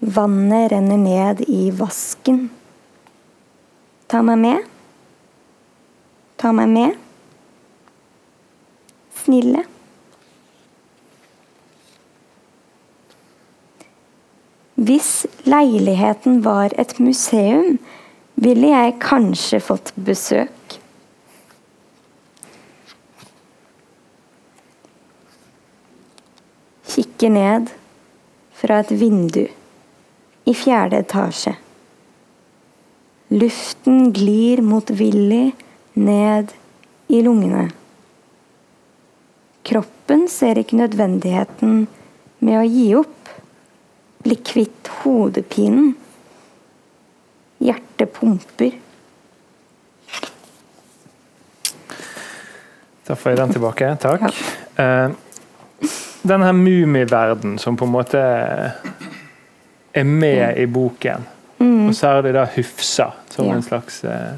[0.00, 2.44] Vannet renner ned i vasken.
[4.06, 4.68] Ta meg med.
[6.38, 6.94] Ta meg med.
[9.18, 9.64] Snille.
[14.78, 17.80] Hvis leiligheten var et museum,
[18.38, 20.78] ville jeg kanskje fått besøk.
[26.86, 27.72] Kikker ned
[28.54, 29.48] fra et vindu
[30.48, 31.54] i fjerde etasje.
[33.28, 35.50] Luften glir mot Willy
[35.92, 36.54] ned
[37.12, 37.66] i lungene.
[39.68, 41.82] Kroppen ser ikke nødvendigheten
[42.40, 43.32] med å gi opp.
[44.24, 45.92] Bli kvitt hodepinen.
[47.60, 48.72] Hjertet pumper.
[53.04, 53.92] Da får jeg den tilbake.
[54.00, 54.24] Takk.
[54.78, 54.88] Ja.
[55.12, 58.24] Uh, her mumiverden som på en måte
[59.94, 61.24] er med i boken,
[61.60, 63.54] og særlig da Hufsa som Ja.
[63.54, 64.32] en slags eh,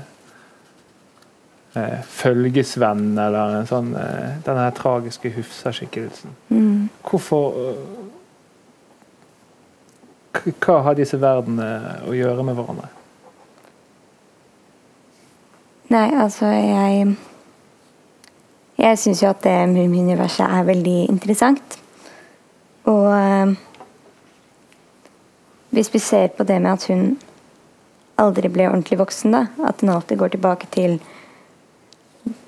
[1.77, 6.31] eh, følgesvenn, eller en sånn eh, Denne her tragiske Hufsa-skikkelsen.
[6.49, 6.89] Mm.
[7.11, 7.77] Hvorfor eh,
[10.61, 12.89] Hva har disse verdenene å gjøre med hverandre?
[15.91, 17.17] Nei, altså jeg
[18.79, 21.75] Jeg syns jo at det Mummiuniverset er veldig interessant.
[22.89, 23.51] Og eh,
[25.71, 27.19] hvis vi ser på det med at hun
[28.21, 30.99] aldri ble ordentlig voksen, da, at hun alltid går tilbake til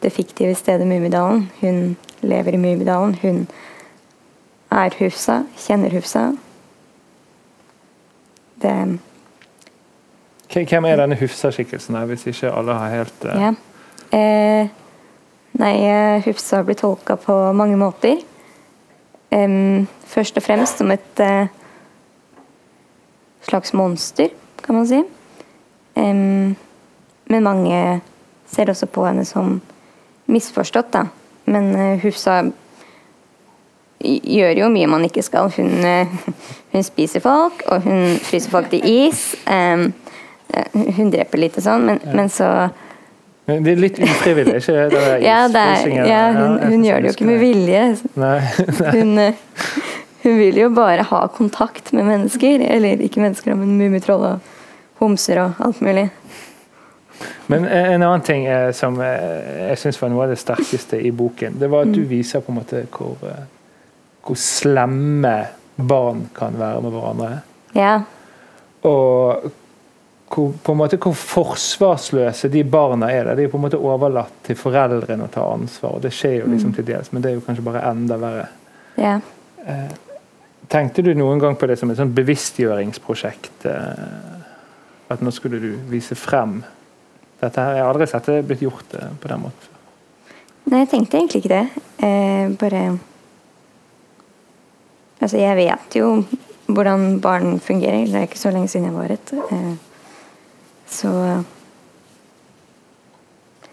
[0.03, 1.51] det fiktive stedet Mummidalen.
[1.61, 3.15] Hun lever i Mummidalen.
[3.23, 3.47] Hun
[4.71, 6.33] er Hufsa, kjenner Hufsa.
[8.63, 8.77] Det
[10.53, 13.39] Hvem er denne Hufsa-skikkelsen, hvis ikke alle har helt uh...
[13.41, 13.53] Ja.
[14.13, 14.69] Eh,
[15.57, 18.21] nei, eh, Hufsa blir tolka på mange måter.
[19.33, 21.49] Um, først og fremst som et eh,
[23.49, 24.29] slags monster,
[24.63, 25.03] kan man si.
[25.95, 26.55] Um,
[27.29, 28.01] men mange
[28.49, 29.61] ser også på henne som
[30.31, 31.07] misforstått, da.
[31.51, 32.43] Men uh, Hufsa
[34.03, 35.51] gjør jo mye man ikke skal.
[35.57, 36.31] Hun, uh,
[36.73, 39.33] hun spiser folk, og hun fryser folk til is.
[39.47, 39.93] Um,
[40.55, 42.71] eh, hun dreper litt og sånn, men, men så
[43.47, 45.07] Det er litt ufrivillig, ikke det?
[45.29, 47.83] Ja, det er, ja hun, hun, hun gjør det jo ikke med vilje.
[48.25, 48.37] Nei.
[48.93, 49.49] Hun, eh,
[50.23, 52.61] hun vil jo bare ha kontakt med mennesker.
[52.71, 54.39] Eller ikke mennesker, men mummitroll og
[55.01, 56.11] homser og alt mulig.
[57.47, 61.11] Men en annen ting eh, som eh, jeg syns var noe av det sterkeste i
[61.15, 61.95] boken, det var at Mm.
[61.95, 63.43] du viser på en måte hvor, eh,
[64.27, 67.41] hvor slemme barn kan være med hverandre.
[67.75, 68.01] Ja.
[68.83, 69.51] Og
[70.33, 73.25] hvor, på en måte hvor forsvarsløse de barna er.
[73.25, 73.35] der.
[73.35, 75.95] De er på en måte overlatt til foreldrene å ta ansvar.
[75.99, 76.53] og Det skjer jo Mm.
[76.55, 78.47] liksom til dels, men det er jo kanskje bare enda verre.
[78.99, 79.21] ja.
[80.73, 83.67] Tenkte du noen gang på det som et sånt bevisstgjøringsprosjekt?
[83.69, 86.63] eh, At nå skulle du vise frem
[87.43, 87.75] dette her?
[87.77, 89.69] Jeg har aldri sett det blitt gjort eh, på den måten.
[90.71, 91.67] Nei, jeg tenkte egentlig ikke det.
[92.07, 92.85] Eh, bare
[95.23, 96.07] Altså, jeg vet jo
[96.67, 98.07] hvordan barn fungerer.
[98.11, 99.33] Det er ikke så lenge siden jeg var et.
[99.53, 99.75] Eh,
[100.91, 101.13] så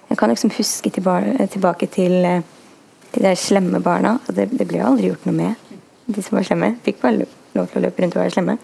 [0.09, 2.41] Jeg kan liksom huske tilbake til eh,
[3.15, 4.17] de der slemme barna.
[4.27, 5.68] Og det, det ble jo aldri gjort noe med
[6.09, 6.73] de som var slemme.
[6.85, 8.57] Fikk bare lov til å løpe rundt og være slemme.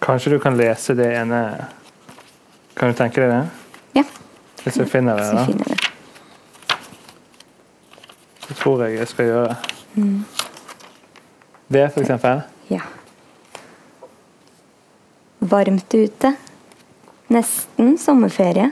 [0.00, 1.40] Kanskje du kan lese det ene
[2.78, 3.40] Kan du tenke deg det?
[3.98, 4.04] Ja,
[4.62, 5.42] Hvis jeg finner det, da.
[5.44, 5.76] det.
[8.56, 9.56] Tror jeg jeg skal gjøre.
[11.68, 12.40] Det, for eksempel.
[12.70, 12.80] Ja.
[15.40, 16.32] Varmt ute.
[17.28, 18.70] Nesten sommerferie.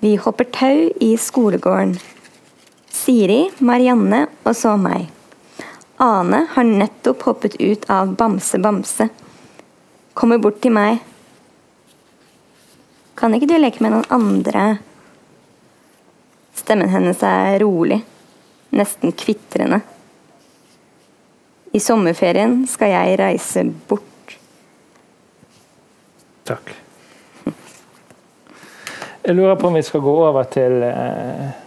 [0.00, 1.98] Vi hopper tau i skolegården.
[3.08, 5.06] Siri, Marianne og så meg.
[5.96, 9.06] Ane har nettopp hoppet ut av Bamse Bamse.
[10.12, 10.98] Kommer bort til meg.
[13.16, 14.64] Kan ikke du leke med noen andre?
[16.52, 17.96] Stemmen hennes er rolig,
[18.76, 19.78] nesten kvitrende.
[21.72, 24.34] I sommerferien skal jeg reise bort.
[26.44, 26.74] Takk.
[29.24, 31.64] Jeg lurer på om vi skal gå over til eh,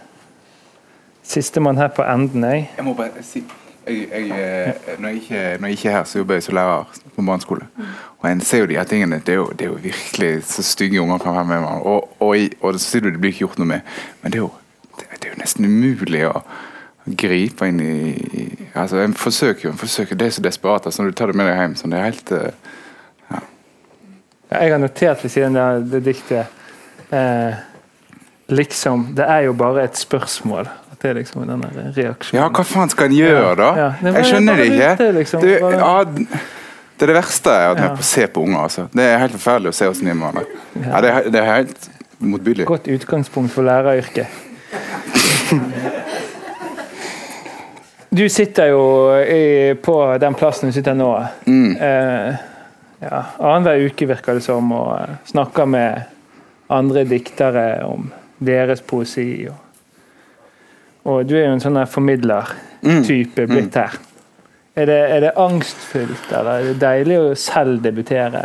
[1.32, 2.44] sistemann her på enden.
[2.44, 2.70] Jeg.
[2.76, 3.44] Jeg må bare si
[3.86, 6.54] jeg, jeg, eh, når, jeg ikke, når jeg ikke er her, så jobber jeg som
[6.54, 7.66] lærer på barneskole.
[8.18, 9.18] Og en ser jo de her tingene.
[9.26, 11.82] Det er jo, det er jo virkelig så stygge unger kan være med hverandre.
[11.82, 13.80] Og, og, og så sier du det blir ikke gjort noe med.
[14.22, 14.52] Men det er jo,
[14.98, 16.36] det, det er jo nesten umulig å
[17.18, 18.44] gripe inn i, i
[18.78, 20.86] altså En forsøker jo, en forsøker, det er så desperat.
[20.86, 22.32] Altså, når du tar det med deg hjem, Sånn, det er helt
[23.32, 23.42] ja.
[24.52, 27.60] Jeg har notert ved siden av det diktet eh,
[28.52, 30.68] Liksom Det er jo bare et spørsmål.
[31.02, 32.38] Det er liksom den reaksjonen.
[32.38, 33.70] Ja, hva faen skal en gjøre, da?
[33.74, 34.12] Ja, ja.
[34.20, 34.90] Jeg skjønner det ikke.
[34.94, 35.42] ute, liksom.
[35.42, 38.60] Det, ja, det er det verste jeg har vært med på å se på unger.
[38.68, 38.84] Altså.
[38.94, 40.38] Det er helt forferdelig å se åssen de med.
[40.78, 41.90] Ja, det, er, det er helt
[42.22, 42.68] motbydelig.
[42.70, 44.26] Godt utgangspunkt for læreryrket.
[48.12, 48.80] Du sitter jo
[49.24, 51.14] i, på den plassen du sitter nå.
[51.48, 51.70] Mm.
[51.80, 52.34] Eh,
[53.00, 56.02] ja, annenhver uke, virker det som, og snakker med
[56.68, 59.46] andre diktere om deres poesi.
[59.48, 59.56] Og,
[61.04, 63.96] og du er jo en sånn formidler-type blitt her.
[64.76, 68.40] Er det, er det angstfullt, eller er det deilig å selv debutere?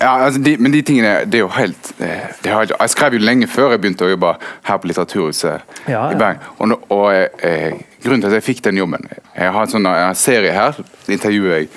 [0.00, 3.20] Ja, altså de, men de tingene det er jo helt det har, jeg- skrev jo
[3.20, 4.30] lenge før jeg begynte å jobbe
[4.64, 6.04] her på Litteraturhuset Ja, ja.
[6.14, 6.40] i Bergen.
[6.58, 7.12] Og, og
[7.44, 9.04] eh, Grunnen til at jeg fikk den jobben
[9.36, 10.78] Jeg har en sånn en serie her,
[11.12, 11.68] intervjuer jeg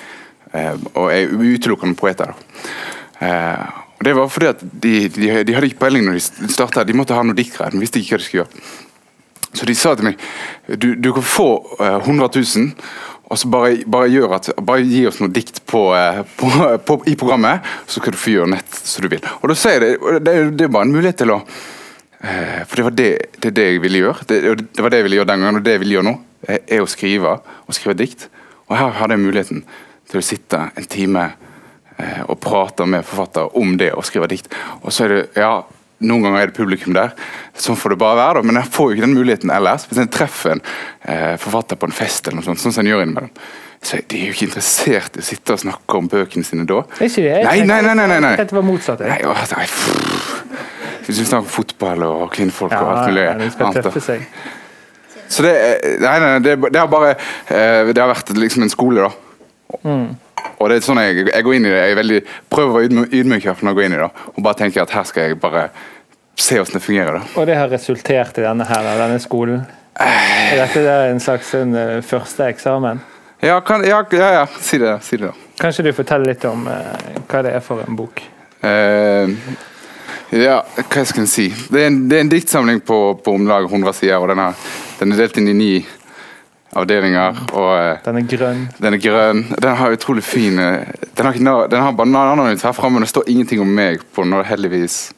[0.54, 2.32] eh, og jeg er utelukkende poeter.
[3.20, 3.66] Eh,
[4.02, 6.84] Det var fordi at de, de, de hadde ikke peiling når de starta.
[6.84, 7.74] De måtte ha noe diktgreier.
[7.74, 8.64] De visste ikke hva de skulle gjøre.
[9.54, 10.22] Så de sa til meg
[10.66, 12.72] du, du kan få uh, 100 000,
[13.30, 16.50] og så bare, bare, at, bare gi oss noe dikt på, eh, på,
[16.86, 19.22] på, i programmet, så kan du få gjøre nett som du vil.
[19.40, 22.76] Og da sier jeg det, det, det er bare en mulighet til å eh, For
[22.76, 23.08] det var det,
[23.40, 24.28] det det jeg ville gjøre.
[24.28, 24.40] Det,
[24.76, 26.84] det var det jeg ville gjøre den gangen, og det jeg vil gjøre nå, er,
[26.84, 28.28] å skrive og skrive dikt.
[28.68, 29.64] Og her hadde jeg muligheten
[30.10, 31.30] til å sitte en time
[32.28, 34.48] og prater med forfatter om det å skrive dikt.
[34.82, 35.52] Og så er det, ja,
[36.04, 37.12] noen ganger er det publikum der.
[37.56, 38.48] Sånn får det bare være, da.
[38.50, 39.84] Men jeg får jo ikke den muligheten ellers.
[39.88, 40.64] Hvis jeg treffer en
[41.06, 43.30] eh, forfatter på en fest, eller noe sånt, sånn som jeg gjør innimellom,
[43.84, 46.80] så de er jo ikke interessert i å sitte og snakke om bøkene sine da.
[46.98, 47.04] Er
[47.44, 48.30] Nei, nei, nei, nei, nei, nei.
[48.40, 49.02] Jeg det var motsatt.
[49.04, 49.66] Nei, å, nei.
[51.04, 53.84] Hvis vi snakker om fotball og kvinnfolk og alt mulig annet.
[55.28, 58.72] Så det, er- nei, nei, det, det har bare eh, Det har vært liksom en
[58.72, 59.12] skole, da.
[60.58, 61.82] Og det er sånn jeg, jeg går inn i det.
[61.88, 62.20] Jeg veldig,
[62.52, 64.10] prøver å være ydmy- ydmyk når jeg går inn i det.
[64.34, 65.64] Og bare tenker at her skal jeg bare
[66.36, 67.18] se hvordan det fungerer.
[67.18, 67.40] da.
[67.40, 69.64] Og det har resultert i denne her, denne skolen?
[70.00, 73.00] Er dette det en slags en, eh, første eksamen?
[73.42, 74.46] Ja, kan, ja, ja, ja.
[74.60, 75.30] Si det, si det.
[75.60, 78.22] Kanskje du forteller litt om eh, hva det er for en bok?
[78.64, 79.28] Eh,
[80.34, 81.48] ja, hva skal en si?
[81.70, 84.42] Det er en, det er en diktsamling på, på om lag 100 sider, og den
[84.98, 85.72] den er delt inn i ni
[86.74, 87.38] avdelinger.
[87.52, 87.70] og...
[87.78, 88.62] eh, Den er grønn.
[88.78, 89.42] Den er grønn.
[89.62, 93.28] Den har utrolig fin eh, Den har, den har bananer mitt her men det står
[93.30, 95.12] ingenting om meg på den, heldigvis.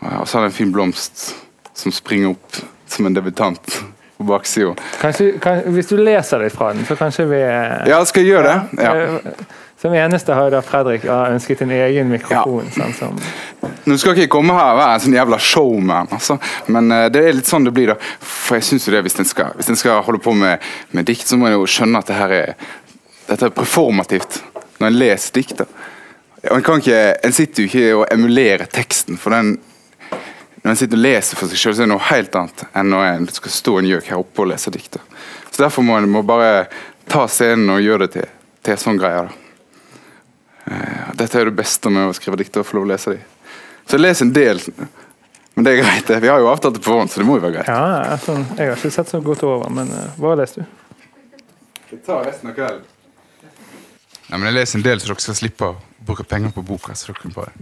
[0.00, 1.34] Og så har den en fin blomst
[1.76, 3.78] som springer opp som en debutant
[4.16, 4.72] på baksida.
[5.66, 8.84] Hvis du leser litt fra den, så kanskje vi eh, Ja, skal jeg gjøre det?
[8.84, 9.36] Ja.
[9.80, 12.70] Som eneste har da Fredrik har ønsket en egen mikrofon.
[12.72, 13.18] Sånn som,
[13.84, 16.38] Nå skal ikke jeg komme her og være en sånn jævla showman, altså.
[16.72, 17.92] men uh, det er litt sånn det blir.
[17.92, 20.64] da For jeg synes jo det Hvis en skal, skal holde på med,
[20.96, 22.56] med dikt, så må en jo skjønne at det her er
[23.26, 24.40] dette er performativt
[24.78, 25.62] når en leser dikt.
[25.62, 25.66] da.
[26.54, 29.56] En kan ikke, en sitter jo ikke og emulerer teksten, for den
[30.62, 33.04] når en sitter og leser for seg så er det noe helt annet enn når
[33.08, 34.96] en skal stå en gjøk her oppe og lese dikt.
[34.98, 35.02] da.
[35.50, 36.66] Så Derfor må en bare
[37.06, 38.30] ta scenen og gjøre det til,
[38.66, 39.26] til sånn greie.
[39.28, 39.45] da.
[40.66, 43.52] Eh, Dette er det beste med å skrive dikt, å få lov å lese dem.
[43.86, 44.62] Så jeg leser en del,
[45.54, 46.10] men det er greit.
[46.24, 47.70] Vi har jo avtalt det på forhånd, så det må jo være greit.
[47.70, 50.82] ja, ja, sånn, Jeg har ikke sett så godt over, men uh, hva leser du?
[51.92, 52.84] Jeg tar resten av kvelden.
[54.26, 55.76] Nei, men jeg leser en del, så dere skal slippe å
[56.08, 56.98] bruke penger på boka.
[56.98, 57.54] så dere kan bare...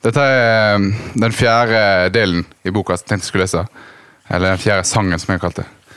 [0.00, 0.78] Dette er
[1.20, 1.82] den fjerde
[2.14, 3.64] delen i boka som jeg tenkte jeg skulle lese.
[4.30, 5.96] Eller den fjerde sangen, som jeg kalte det.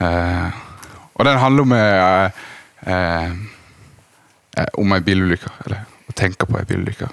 [0.00, 0.64] Uh,
[1.14, 2.44] og den handler om eh,
[2.86, 3.30] eh,
[4.56, 5.52] eh, om ei bilulykke.
[5.66, 7.10] Eller å tenke på ei bilulykke.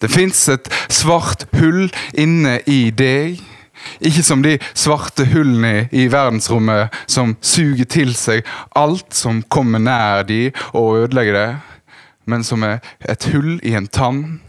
[0.00, 3.40] Det fins et svart hull inne i deg.
[4.00, 10.24] Ikke som de svarte hullene i verdensrommet som suger til seg alt som kommer nær
[10.28, 11.50] de og ødelegger det,
[12.28, 14.40] men som er et hull i en tann.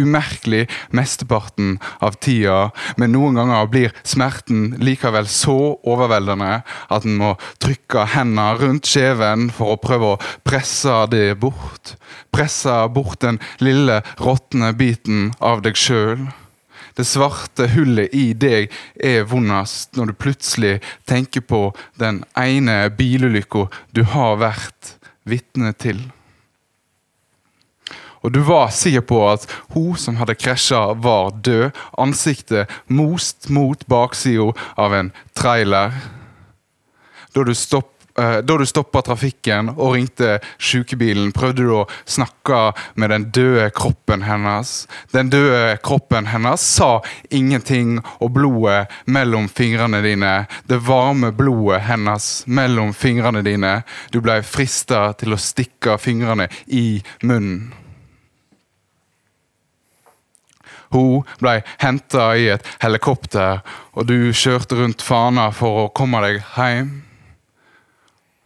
[0.00, 7.34] Umerkelig mesteparten av tida, men noen ganger blir smerten likevel så overveldende at en må
[7.60, 11.96] trykke hendene rundt kjeven for å prøve å presse det bort.
[12.32, 16.24] Presse bort den lille råtne biten av deg sjøl.
[16.96, 20.74] Det svarte hullet i deg er vondest når du plutselig
[21.08, 21.62] tenker på
[22.00, 24.96] den ene bilulykka du har vært
[25.28, 26.00] vitne til.
[28.22, 31.70] Og du var sikker på at hun som hadde krasja, var død.
[31.98, 35.96] Ansiktet most mot baksida av en trailer.
[37.32, 42.60] Da du, stopp, eh, da du stoppa trafikken og ringte sykebilen, prøvde du å snakke
[42.94, 44.84] med den døde kroppen hennes.
[45.16, 47.00] Den døde kroppen hennes sa
[47.32, 50.34] ingenting, og blodet mellom fingrene dine,
[50.68, 53.78] det varme blodet hennes mellom fingrene dine,
[54.12, 57.72] du blei frista til å stikke fingrene i munnen.
[60.92, 63.62] Hun ble henta i et helikopter,
[63.96, 66.92] og du kjørte rundt Fana for å komme deg hjem.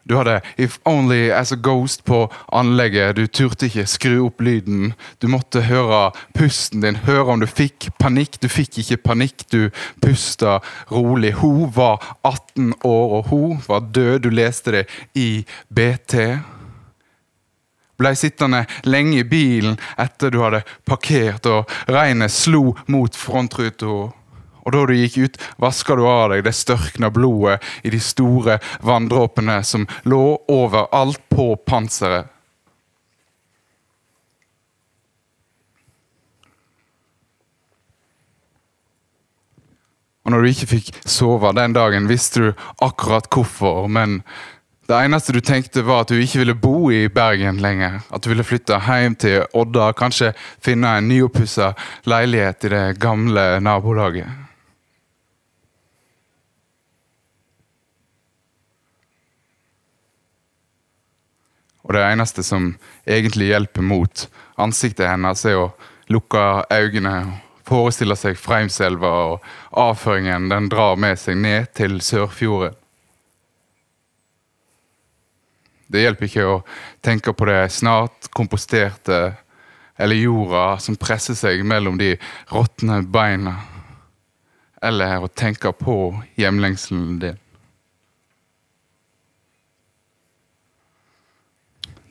[0.06, 3.16] Du hadde If Only As A Ghost på anlegget.
[3.16, 4.92] Du turte ikke skru opp lyden.
[5.18, 8.38] Du måtte høre pusten din, høre om du fikk panikk.
[8.42, 9.66] Du fikk ikke panikk, du
[10.04, 10.60] pusta
[10.92, 11.34] rolig.
[11.42, 14.20] Hun var 18 år, og hun var død.
[14.22, 14.84] Du leste det
[15.18, 15.42] i
[15.74, 16.38] BT.
[17.96, 23.88] Blei sittende lenge i bilen etter du hadde parkert, og regnet slo mot frontruta.
[24.66, 28.58] Og da du gikk ut, vaska du av deg det størkna blodet i de store
[28.84, 32.32] vanndråpene som lå overalt på panseret.
[40.26, 44.24] Og når du ikke fikk sove den dagen, visste du akkurat hvorfor, men
[44.86, 48.04] det eneste du tenkte, var at du ikke ville bo i Bergen lenger.
[48.14, 50.30] At du ville flytte hjem til Odda, kanskje
[50.62, 51.72] finne en nyoppussa
[52.06, 54.46] leilighet i det gamle nabolaget.
[61.86, 62.72] Og det eneste som
[63.06, 64.26] egentlig hjelper mot
[64.58, 65.68] ansiktet hennes, er å
[66.10, 72.74] lukke øynene, forestille seg Freimselva, og avføringen den drar med seg ned til Sørfjorden.
[75.86, 76.60] Det hjelper ikke å
[77.04, 79.36] tenke på det snart komposterte
[79.96, 82.16] eller jorda som presser seg mellom de
[82.52, 83.54] råtne beina,
[84.82, 85.96] eller å tenke på
[86.36, 87.42] hjemlengselen din.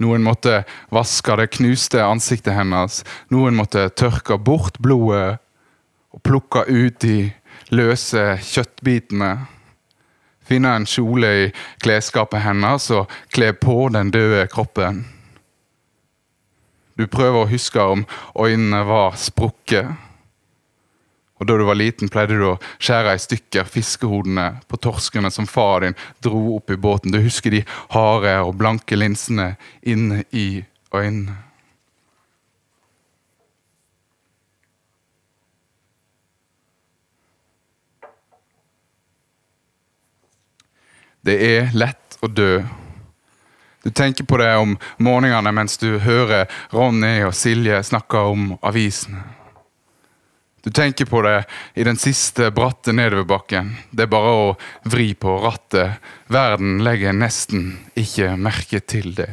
[0.02, 3.00] Noen måtte vaske det knuste ansiktet hennes.
[3.32, 5.38] Noen måtte tørke bort blodet
[6.12, 7.30] og plukke ut de
[7.72, 9.46] løse kjøttbitene.
[10.46, 15.04] Finne en kjole i klesskapet hennes og kle på den døde kroppen.
[16.96, 18.06] Du prøver å huske om
[18.40, 19.90] øynene var sprukket.
[21.36, 25.48] Og Da du var liten, pleide du å skjære i stykker fiskehodene på torskene som
[25.48, 27.12] far din dro opp i båten.
[27.12, 31.36] Du husker de harde og blanke linsene inne i øynene.
[41.26, 42.60] Det er lett å dø.
[43.86, 49.24] Du tenker på det om morgenene mens du hører Ronny og Silje snakke om avisene.
[50.66, 51.44] Du tenker på det
[51.78, 53.76] i den siste bratte nedoverbakken.
[53.94, 54.46] Det er bare å
[54.90, 56.02] vri på rattet.
[56.34, 59.30] Verden legger nesten ikke merke til det.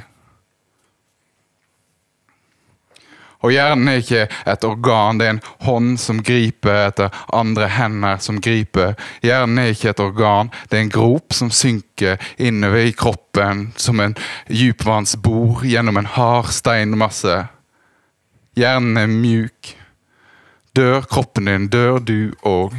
[3.43, 8.21] Og hjernen er ikke et organ, det er en hånd som griper etter andre hender
[8.23, 8.95] som griper.
[9.25, 14.01] Hjernen er ikke et organ, det er en grop som synker innover i kroppen som
[14.03, 14.15] en
[14.47, 17.43] dypvannsbord gjennom en hard steinmasse.
[18.59, 19.75] Hjernen er mjuk.
[20.77, 22.77] Dør kroppen din, dør du òg.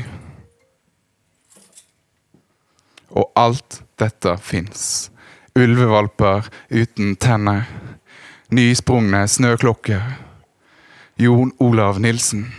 [3.13, 5.11] Og alt dette fins.
[5.53, 7.67] Ulvevalper uten tenner.
[8.53, 10.01] Nysprungne snøklokker
[11.23, 12.53] Jon Olav Nilsen.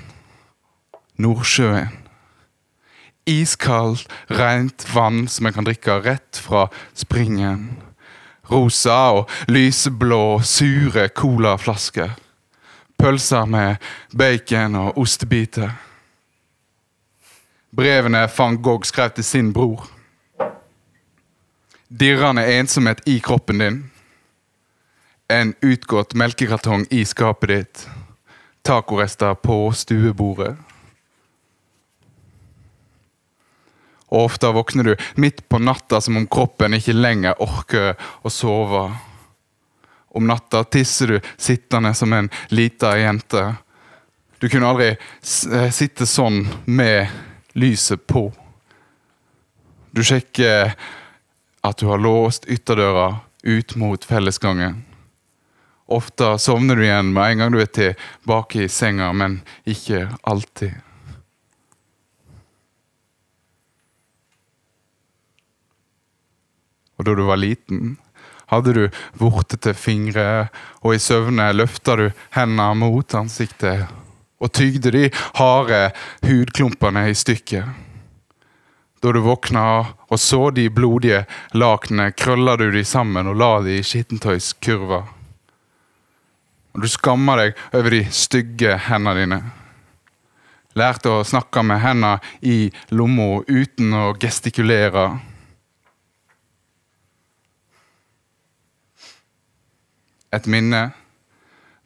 [1.20, 1.90] Nordsjøen.
[3.28, 6.62] Iskaldt, rent vann som en kan drikke rett fra
[6.96, 7.66] springen.
[8.48, 12.14] Rosa og lyseblå, sure colaflasker.
[12.96, 13.84] Pølser med
[14.16, 15.74] bacon og ostebiter.
[17.76, 19.90] Brevene van Gogh skrev til sin bror.
[21.88, 23.78] Dirrende ensomhet i kroppen din.
[25.28, 27.84] En utgått melkekartong i skapet ditt
[28.64, 30.56] tacorester på stuebordet.
[34.14, 38.86] Og ofte våkner du midt på natta som om kroppen ikke lenger orker å sove.
[40.14, 43.42] Om natta tisser du sittende som en lita jente.
[44.38, 47.10] Du kunne aldri eh, sitte sånn med
[47.58, 48.28] lyset på.
[49.90, 50.76] Du sjekker
[51.64, 54.84] at du har låst ytterdøra ut mot fellesgangen.
[55.87, 60.78] Ofte sovner du igjen med en gang du er tilbake i senga, men ikke alltid.
[66.97, 67.97] Og da du var liten,
[68.49, 68.85] hadde du
[69.18, 70.49] vortete fingre,
[70.80, 72.07] og i søvne løfta du
[72.37, 73.89] hendene mot ansiktet
[74.45, 75.09] og tygde de
[75.39, 75.80] harde
[76.26, 77.68] hudklumpene i stykker.
[79.01, 79.64] Da du våkna
[80.09, 85.13] og så de blodige lakenene, krølla du de sammen og la de i skittentøyskurver.
[86.74, 89.38] Og du skammer deg over de stygge hendene dine.
[90.74, 95.06] Lærte å snakke med hendene i lomma uten å gestikulere.
[100.34, 100.88] Et minne.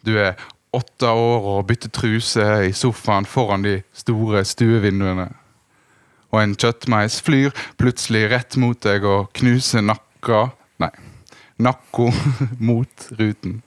[0.01, 0.41] Du er
[0.73, 5.29] åtte år og bytter truse i sofaen foran de store stuevinduene.
[6.33, 10.93] Og en kjøttmeis flyr plutselig rett mot deg og knuser nakka Nei,
[11.59, 12.13] Nakko
[12.69, 13.59] mot ruten.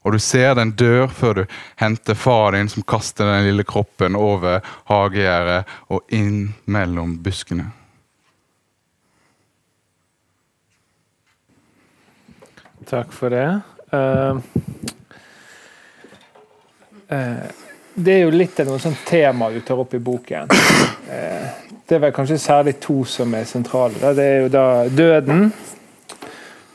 [0.00, 1.42] Og du ser den dør før du
[1.80, 5.60] henter far din som kaster den lille kroppen over hagegjerdet
[5.92, 7.68] og inn mellom buskene.
[12.90, 13.46] Takk for det.
[13.92, 14.40] Uh,
[17.12, 17.50] uh,
[17.94, 20.50] det er jo litt av noen sånn tema du tar opp i boken.
[21.10, 21.46] Uh,
[21.86, 24.14] det er vel kanskje særlig to som er sentrale.
[24.16, 25.52] Det er jo da døden,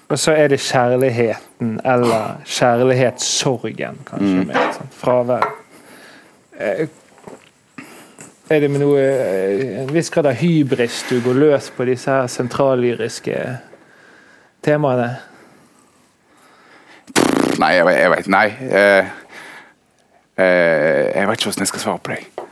[0.09, 4.43] og så er det kjærligheten, eller kjærlighetssorgen, kanskje.
[4.43, 4.47] Mm.
[4.51, 5.47] Mer, sånn fravær.
[8.45, 9.01] Er det med noe
[9.81, 13.39] en viss grad av hybris du går løs på disse her sentrallyriske
[14.65, 15.15] temaene?
[17.57, 18.45] Nei, jeg, jeg vet Nei.
[18.69, 19.13] Eh,
[20.37, 22.44] eh, jeg vet ikke hvordan jeg skal svare på det.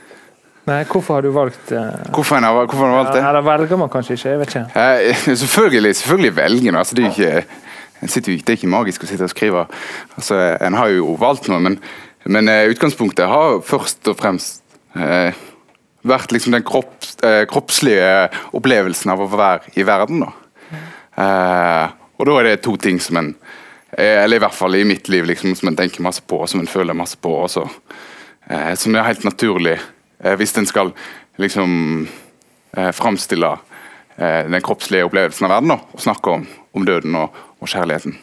[0.63, 3.19] Nei, hvorfor har du valgt uh, Hvorfor har jeg valgt det?
[3.19, 4.29] Ja, eller velger man kanskje ikke?
[4.29, 4.65] jeg vet ikke.
[4.79, 6.79] Eh, selvfølgelig, selvfølgelig velger man.
[6.79, 9.65] Altså, det, er ikke, jo, det er ikke magisk å sitte og skrive.
[10.15, 11.75] Altså, en har jo valgt noe, men,
[12.31, 14.63] men eh, utgangspunktet har først og fremst
[14.95, 15.35] eh,
[16.07, 16.95] vært liksom den kropp,
[17.27, 20.23] eh, kroppslige opplevelsen av å være i verden.
[20.23, 20.79] Da.
[21.23, 23.35] Eh, og da er det to ting som en
[23.93, 26.69] Eller i hvert fall i mitt liv liksom, som en tenker masse på, som en
[26.71, 27.29] føler masse på.
[27.45, 27.67] Også,
[28.49, 29.75] eh, som er helt naturlig
[30.23, 30.93] hvis en skal
[31.41, 32.07] liksom
[32.77, 33.51] eh, framstille
[34.15, 35.75] eh, den kroppslige opplevelsen av verden.
[35.91, 38.17] Og snakke om, om døden og, og kjærligheten.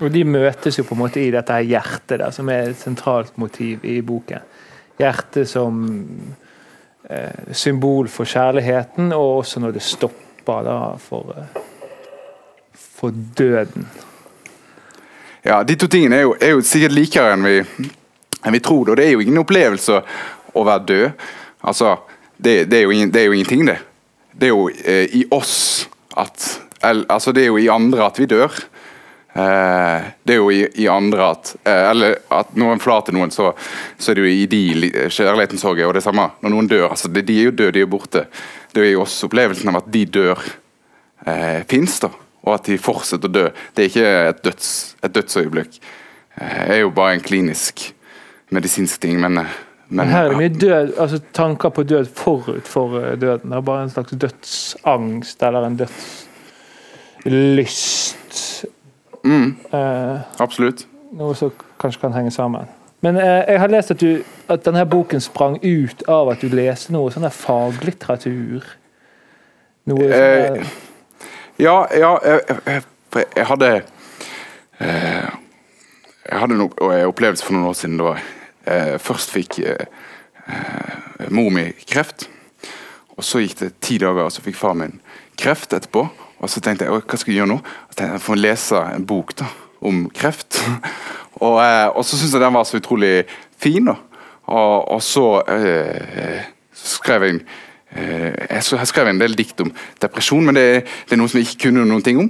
[0.00, 2.80] Og de møtes jo på en måte i dette her hjertet, der, som er et
[2.80, 4.44] sentralt motiv i boken.
[5.00, 5.84] Hjertet som
[7.08, 11.62] eh, symbol for kjærligheten, og også når det stopper da, for, eh,
[12.72, 13.88] for døden.
[15.46, 17.58] Ja, De to tingene er jo, er jo sikkert likere enn vi,
[18.42, 18.90] enn vi tror.
[18.90, 20.00] Og det er jo ingen opplevelse
[20.56, 21.26] å være død.
[21.66, 21.96] Altså,
[22.38, 23.78] det, det, er, ingen, det er jo ingenting, det.
[24.36, 25.86] Det er jo eh, i oss
[26.16, 26.44] at
[26.84, 28.52] el, Altså, det er jo i andre at vi dør.
[29.36, 33.32] Eh, det er jo i, i andre at eh, Eller at når en forlater noen,
[33.34, 33.50] så,
[34.00, 36.28] så er det jo i de li- kjærlighetens sorg og det samme.
[36.44, 38.26] Når noen dør, altså, det, de er jo døde, de er borte.
[38.72, 40.40] Det er jo oss opplevelsen av at de dør,
[41.26, 42.12] eh, fins, da.
[42.46, 43.46] Og at de fortsetter å dø.
[43.74, 44.70] Det er ikke et, døds,
[45.04, 45.80] et dødsøyeblikk.
[46.38, 47.88] Eh, Det er jo bare en klinisk
[48.54, 49.56] medisinsk ting, men, eh,
[49.88, 53.50] Men her er det mye død, altså tanker på død forut for eh, døden.
[53.50, 55.76] Det er bare en slags dødsangst eller en
[57.24, 58.64] dødslyst.
[59.24, 60.86] mm, Eh, Absolutt.
[61.12, 62.66] noe som kanskje kan henge sammen.
[63.00, 66.48] Men eh, jeg har lest at, du, at denne boken sprang ut av at du
[66.48, 68.64] leste noe sånn faglitteratur.
[69.86, 70.66] Noe sånn Eh,
[71.58, 72.82] Ja, ja jeg, jeg,
[73.36, 73.68] jeg, hadde
[74.80, 75.28] eh,
[76.30, 78.22] Jeg hadde en opp- en opplevelse for noen år siden da jeg
[79.02, 79.86] først fikk eh,
[80.48, 82.28] eh, mor mi kreft.
[83.16, 84.98] Og så gikk det ti dager, og så fikk far min
[85.40, 86.06] kreft etterpå.
[86.36, 87.60] Og så tenkte jeg hva skal jeg gjøre nå?
[87.96, 89.46] Jeg får lese en bok da,
[89.88, 90.58] om kreft.
[91.44, 93.14] og, eh, og så syntes jeg den var så utrolig
[93.58, 93.88] fin.
[93.88, 93.96] da.
[94.46, 96.44] Og, og så eh,
[96.76, 97.40] skrev jeg
[97.96, 100.66] eh, jeg så- skrev en del dikt om depresjon, men det,
[101.08, 102.28] det er noe som jeg ikke kunne noen ting om.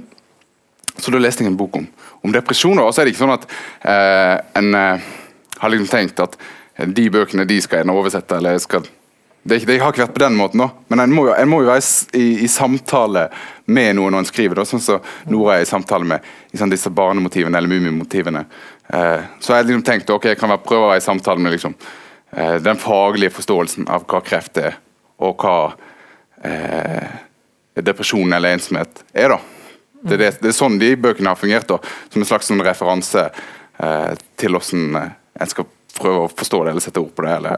[0.97, 1.85] Så da leste jeg en bok om,
[2.23, 2.79] om depresjon.
[2.81, 3.45] Og så er det ikke sånn at
[3.85, 5.11] eh, en eh,
[5.57, 6.37] har liksom tenkt at
[6.77, 8.87] de bøkene de skal en oversette, eller jeg skal
[9.47, 10.67] det, det har ikke vært på den måten, da.
[10.91, 11.83] men en må jo, en må jo være
[12.19, 13.27] i, i samtale
[13.71, 14.59] med noen når en skriver.
[14.59, 18.43] Da, sånn som Nora er i samtale med i sånn disse barnemotivene eller mumimotivene.
[18.91, 21.55] Eh, så jeg liksom tenkte ok, jeg kan være prøve å være i samtale med
[21.55, 21.77] liksom,
[22.35, 24.75] eh, den faglige forståelsen av hva kreft er,
[25.23, 25.55] og hva
[26.43, 27.15] eh,
[27.87, 29.37] depresjon eller ensomhet er.
[29.37, 29.39] da.
[30.07, 31.79] Det det, det er sånn de bøkene har fungert, da,
[32.11, 35.07] som en slags sånn referanse eh, til eh,
[35.39, 35.65] en skal
[35.97, 37.35] prøve å forstå det eller sette ord på det.
[37.39, 37.57] eller Ja,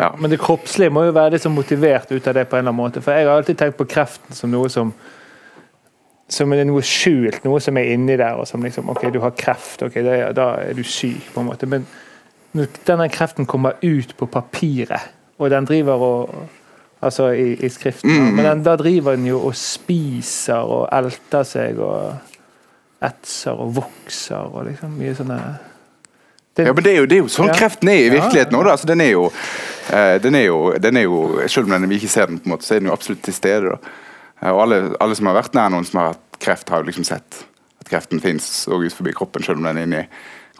[0.00, 0.12] Ja.
[0.18, 2.80] Men det kroppslige må jo være liksom motivert ut av det på en eller annen
[2.84, 3.02] måte.
[3.04, 4.94] For jeg har alltid tenkt på kreften som noe som
[6.28, 8.34] som er noe skjult, noe som er inni der.
[8.40, 11.32] og som liksom, ok, Du har kreft, ok, det, da er du syk.
[11.34, 11.86] på en måte, Men
[12.54, 16.34] når denne kreften kommer ut på papiret, og den driver og
[17.02, 21.42] Altså i, i skriften, Mm, men den, da driver den jo og spiser og elter
[21.42, 22.14] seg og
[23.02, 25.38] etser og vokser og liksom mye sånne
[26.56, 27.54] det, Ja, men det er jo, det er jo sånn Ja.
[27.58, 28.72] kreften er i Ja, virkeligheten også, ja.
[28.76, 29.24] Altså, den, er jo,
[29.90, 32.46] eh, den, er jo, den er jo Selv om den, vi ikke ser den, på
[32.48, 33.74] en måte, så er den jo absolutt til stede.
[33.74, 33.78] da.
[34.42, 36.90] Eh, og alle, alle som har vært nær noen som har hatt kreft, har jo
[36.90, 37.44] liksom sett
[37.80, 40.04] at kreften fins ut forbi kroppen, selv om den er inni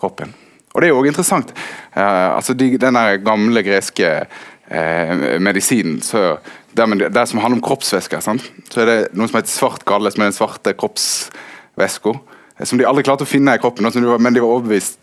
[0.01, 0.34] kroppen.
[0.74, 1.53] Og det er jo også interessant.
[1.95, 4.26] Eh, altså de, Den gamle greske
[4.68, 6.38] eh, medisinen så,
[6.74, 8.42] der, men der som handler om kroppsvæsker, sant?
[8.68, 12.14] så er det noe som heter svart galle, som er den svarte kroppsvæska.
[12.59, 13.86] eh, Som de aldri klarte å finne i kroppen,
[14.20, 14.99] men de var overbevist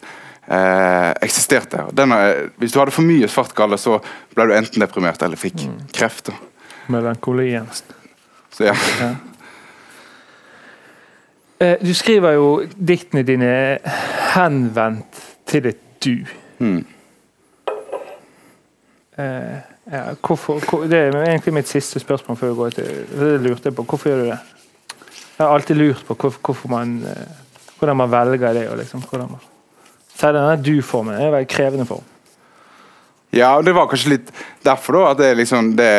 [0.51, 1.85] eh, eksisterte.
[1.95, 3.97] Den, er- hvis du hadde for mye svart galle, så
[4.35, 5.63] ble du enten deprimert eller fikk
[5.95, 6.27] kreft.
[6.31, 6.33] da.
[6.91, 7.67] melankolien.
[8.51, 8.75] Så ja.
[8.99, 9.11] Ja.
[11.59, 13.51] Eh, Du skriver jo diktene dine
[14.33, 16.25] henvendt til et du.
[16.59, 16.85] Mm.
[19.17, 19.57] Eh,
[19.91, 22.85] ja, hvorfor, hvor, det er egentlig mitt siste spørsmål før vi går til
[23.19, 23.83] Det lurte jeg på.
[23.83, 24.39] Hvorfor gjør du det?
[25.37, 27.27] Jeg har alltid lurt på hvor, hvorfor man, eh,
[27.79, 28.67] hvordan man velger det.
[28.69, 29.39] Og liksom, hvordan man,
[30.17, 32.07] Særlig denne du-formen er en veldig krevende form.
[33.31, 34.31] Ja, og det var kanskje litt
[34.65, 35.91] derfor da, at det er liksom det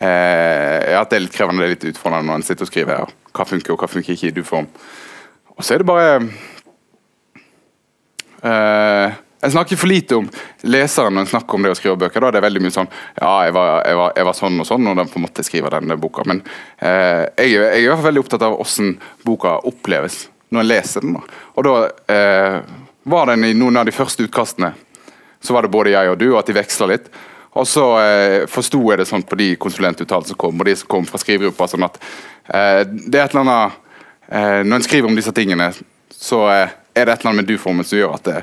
[0.00, 3.02] eh, At det er litt krevende, det er litt utfordrende når en sitter og skriver
[3.02, 4.68] ja, hva funker og hva funker ikke i du-form.
[5.56, 6.14] Og så er det bare
[8.40, 10.30] eh, Jeg snakker for lite om
[10.64, 12.24] leseren når jeg snakker om det å skrive bøker.
[12.24, 12.88] da, Det er veldig mye sånn
[13.20, 15.44] Ja, jeg var, jeg var, jeg var sånn og sånn, og den på en måte
[15.44, 16.24] skriver denne boka.
[16.28, 16.40] Men
[16.80, 18.96] eh, jeg, jeg er i hvert fall veldig opptatt av hvordan
[19.28, 21.16] boka oppleves når en leser den.
[21.18, 21.40] da.
[21.56, 21.76] Og da
[22.16, 22.58] eh,
[23.06, 24.72] var den i noen av de første utkastene
[25.40, 27.08] så var det både jeg og du, og at de veksla litt.
[27.56, 30.90] Og så eh, forsto jeg det sånn på de konsulentuttalelsene som kom, og de som
[30.90, 33.78] kom fra skrivegruppa, sånn at eh, det er et eller annet
[34.28, 35.70] eh, Når en skriver om disse tingene,
[36.12, 38.42] så eh, er det et eller annet med du-formen som gjør at det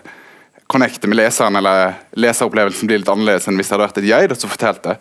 [0.71, 4.39] connecter med leseren, eller leseropplevelsen blir litt annerledes enn hvis det hadde vært et jeg
[4.39, 4.95] som fortalte.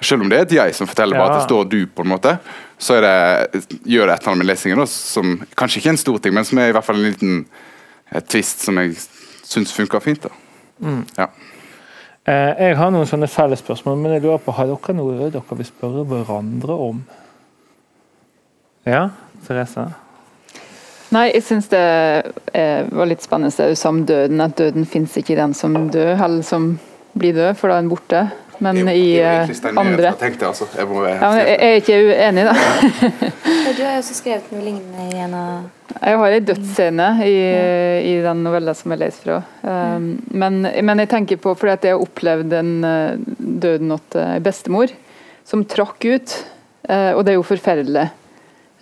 [0.00, 2.12] Selv om det er et jeg som forteller, bare at det står du, på en
[2.14, 2.36] måte,
[2.78, 3.16] så det,
[3.82, 6.36] gjør det et eller annet med lesingen da, som kanskje ikke er en stor ting,
[6.38, 7.42] men som er i hvert fall en liten
[8.12, 8.96] eh, twist som jeg
[9.44, 10.26] syns funker fint.
[10.26, 10.98] da.
[11.18, 11.28] Ja.
[12.28, 15.68] Eh, jeg har noen sånne fellesspørsmål, men jeg lurer på, har dere noe dere vil
[15.68, 17.00] spørre hverandre om?
[18.88, 19.08] Ja,
[19.46, 19.86] Therese?
[21.14, 21.80] Nei, jeg syns det
[22.52, 24.42] eh, var litt spennende det du sa om døden.
[24.44, 26.74] At døden fins ikke i den som dør, eller som
[27.16, 28.22] blir død, for da er den borte.
[28.58, 30.66] Men i eh, andre Tenkte, altså.
[30.74, 32.54] jeg, må, ja, men jeg er ikke uenig, da.
[33.76, 37.36] Du har jo også skrevet noe lignende i en av Jeg har ei dødsscene i,
[38.10, 39.38] i den novella som jeg leser fra.
[39.62, 44.18] Um, men, men jeg tenker på, fordi at jeg har opplevd en uh, døden hos
[44.20, 44.92] ei bestemor
[45.48, 46.36] som trakk ut.
[46.88, 48.08] Uh, og det er jo forferdelig.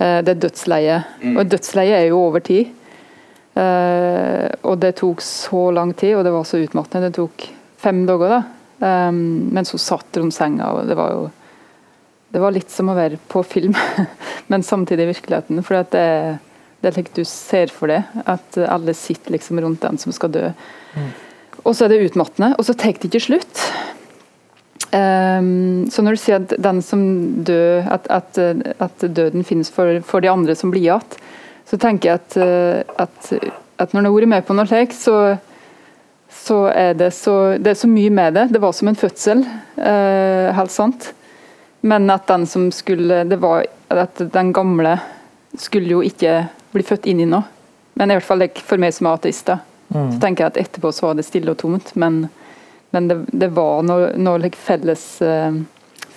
[0.01, 0.99] Uh, det er dødsleie.
[1.35, 2.73] Og dødsleie er jo over tid.
[3.57, 7.09] Uh, og det tok så lang tid, og det var så utmattende.
[7.09, 7.49] Det tok
[7.81, 8.56] fem dager, da.
[8.79, 11.27] Um, mens hun satt rundt senga, og det var jo
[12.27, 13.73] Det var litt som å være på film,
[14.51, 15.63] men samtidig i virkeligheten.
[15.65, 16.03] For det,
[16.83, 20.35] det er slik du ser for deg, at alle sitter liksom rundt den som skal
[20.35, 20.51] dø.
[21.63, 23.63] Og så er det utmattende, og så tar det ikke slutt.
[24.91, 27.07] Um, så når du sier at den som
[27.47, 28.43] dør, at, at,
[28.83, 31.19] at døden finnes for, for de andre som blir igjen,
[31.67, 32.37] så tenker jeg at,
[33.07, 33.33] at,
[33.83, 35.39] at når du har vært med på noe slikt, så,
[36.37, 38.47] så er det så, det er så mye med det.
[38.55, 39.43] Det var som en fødsel,
[39.77, 41.11] eh, helt sant.
[41.87, 44.97] Men at den som skulle det var At den gamle
[45.57, 47.45] skulle jo ikke bli født inn i noe.
[47.95, 49.61] Men i hvert fall for meg som er ateist, da.
[50.11, 51.93] så tenker jeg at etterpå så var det stille og tomt.
[51.95, 52.29] Men,
[52.91, 55.55] men det, det var noe, noe felles eh,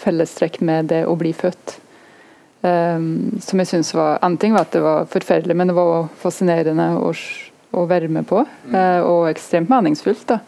[0.01, 1.77] fellestrekk med det å bli født.
[2.61, 6.09] Um, som jeg syns var En ting var at det var forferdelig, men det var
[6.19, 8.45] fascinerende s- å være med på.
[8.73, 10.25] eh, og ekstremt meningsfullt.
[10.27, 10.39] da.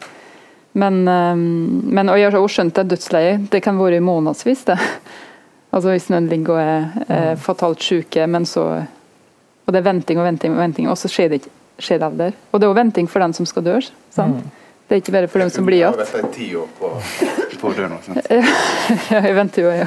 [0.72, 4.64] Men, um, men og jeg har også skjønt at dødsleie det kan være i månedsvis.
[4.64, 4.78] det.
[5.72, 8.84] Altså Hvis noen ligger og er, er fatalt syke, men så
[9.64, 11.52] Og det er venting og venting, og venting, og så skjer det ikke
[11.82, 12.26] skjer det aldri.
[12.52, 13.78] Og det er også venting for den som skal dø.
[14.12, 14.44] sant?
[14.88, 15.96] Det er ikke bare for dem som blir igjen.
[15.96, 16.90] Jeg har ventet i ti år på,
[17.62, 17.98] på å dø nå.
[18.04, 18.28] sant?
[19.12, 19.86] Ja, jeg venter jo ja,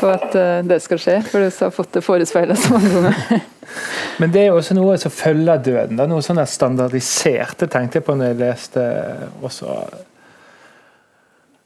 [0.00, 3.42] på at eh, det skal skje, for du har fått det forespeilet så mange ganger.
[4.20, 5.98] Men det er jo også noe som følger døden.
[6.00, 6.06] Da.
[6.10, 7.58] Noe sånn der standardisert.
[7.62, 8.86] Det tenkte jeg på når jeg leste
[9.40, 9.80] også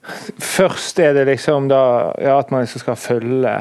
[0.05, 3.55] Først er det liksom da ja, at man liksom skal følge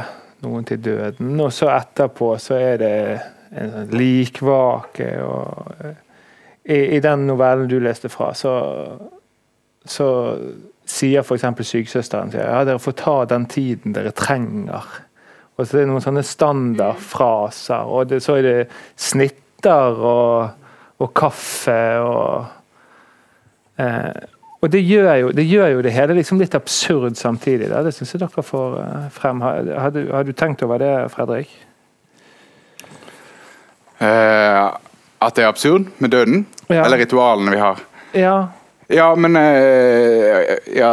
[0.44, 2.96] noen til døden, og så etterpå så er det
[3.56, 5.08] en sånn likvake.
[5.24, 5.96] og eh,
[6.64, 8.54] i, I den novellen du leste fra, så,
[9.86, 10.10] så
[10.86, 11.46] sier f.eks.
[11.68, 14.84] sykesøsteren sier, ja, dere får ta den tiden dere trenger.
[15.58, 18.56] Og så er det noen sånne standardfraser, og det, så er det
[19.00, 20.50] snitter og,
[21.00, 22.46] og kaffe og
[23.80, 24.30] eh,
[24.64, 27.68] Og det gjør, jo, det gjør jo det hele liksom litt absurd samtidig.
[27.70, 27.82] Da.
[27.84, 29.42] Det syns jeg dere får eh, frem.
[29.44, 31.52] Har, har, du, har du tenkt over det, Fredrik?
[34.00, 34.72] Eh,
[35.24, 36.86] at det er absurd med døden, Ja.
[36.86, 37.82] eller ritualene vi har.
[38.16, 38.36] Ja.
[38.92, 40.90] Ja, men eh, ja,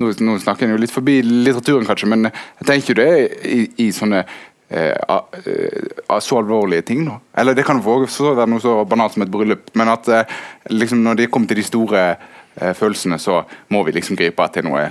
[0.00, 3.10] nå, nå snakker en jo litt forbi litteraturen, kanskje, men jeg tenker jo det
[3.50, 5.90] i, i sånne eh, a- eh,
[6.22, 7.04] så alvorlige ting.
[7.08, 7.18] Da.
[7.42, 10.36] Eller det kan også være noe så banalt som et bryllup, men at eh,
[10.70, 13.42] liksom når det kommer til de store eh, følelsene, så
[13.74, 14.86] må vi liksom gripe til noe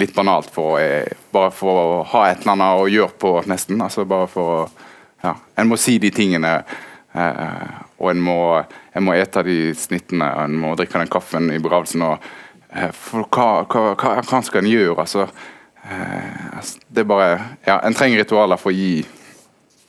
[0.00, 3.34] litt banalt for, å, eh, bare for å ha et eller annet å gjøre på,
[3.50, 3.80] nesten.
[3.84, 4.62] altså bare for å
[5.22, 6.56] ja, En må si de tingene,
[7.14, 8.38] og en må,
[8.96, 12.02] en må ete de snittene, og en må drikke den kaffen i begravelsen.
[12.02, 12.24] og
[12.70, 14.98] eh, for hva, hva, hva, hva skal en gjøre?
[15.04, 15.26] altså
[15.84, 17.32] eh, altså, det er bare,
[17.66, 19.04] ja, En trenger ritualer for å gi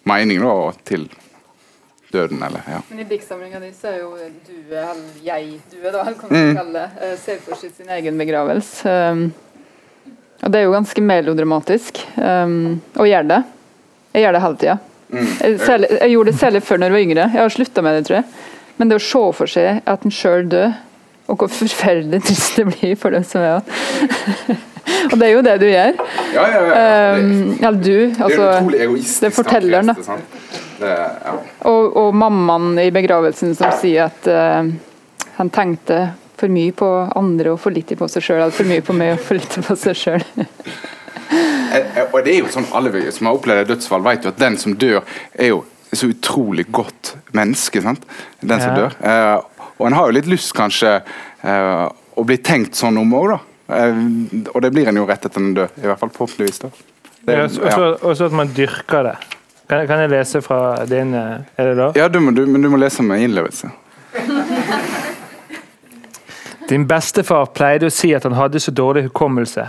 [0.03, 1.07] mening da, til,
[2.13, 2.81] døden, eller ja.
[2.89, 4.11] Men i diktsamlinga di så er jo
[4.45, 6.55] due, eller jeg due, da, kan man Mm.
[6.59, 8.85] kalle det, eh, ser for seg sin egen begravelse.
[8.85, 9.33] Um,
[10.43, 13.43] og det er jo ganske melodramatisk, um, og gjør det.
[14.13, 14.77] Jeg gjør det hele tida.
[15.13, 17.29] Jeg, særlig- jeg gjorde det særlig før når jeg var yngre.
[17.33, 18.25] Jeg har slutta med det, tror jeg.
[18.77, 20.73] Men det å se for seg at en sjøl dør,
[21.27, 23.61] og hvor forferdelig trist det blir for dem som er
[25.11, 25.99] Og det er jo det du gjør.
[26.33, 27.19] Ja, ja, ja.
[27.19, 28.47] Um, eller du, det er altså.
[28.57, 29.95] utrolig er fortelleren, da.
[30.03, 30.35] sant?
[30.79, 31.35] Det, ja.
[31.69, 34.67] Og, og mammaen i begravelsen som sier at uh,
[35.37, 36.01] han tenkte
[36.39, 39.23] for mye på andre og for lite på seg sjøl, for mye på meg og
[39.23, 40.27] for lite på seg sjøl.
[41.73, 44.33] Eh, eh, Og det er jo sånn alle som har opplevd et dødsfall, vet jo
[44.33, 45.01] at den som dør,
[45.33, 45.63] er jo
[45.93, 47.81] så utrolig godt menneske.
[47.81, 48.05] sant?
[48.41, 48.95] Den som dør.
[49.01, 51.01] Eh, og en har jo litt lyst, kanskje,
[51.43, 53.39] eh, å bli tenkt sånn om òg, da.
[54.53, 55.69] Og det blir en jo rett etter en dør.
[55.77, 56.59] I hvert fall forhåpentligvis.
[56.59, 56.69] da.
[57.25, 59.15] Det, Ja, Også og at man dyrker det.
[59.69, 61.93] Kan, kan jeg lese fra din Er det lov?
[61.95, 63.71] ja du må, du, men du må lese med innlevelse.
[66.69, 69.65] Din bestefar pleide å si at han hadde så dårlig hukommelse,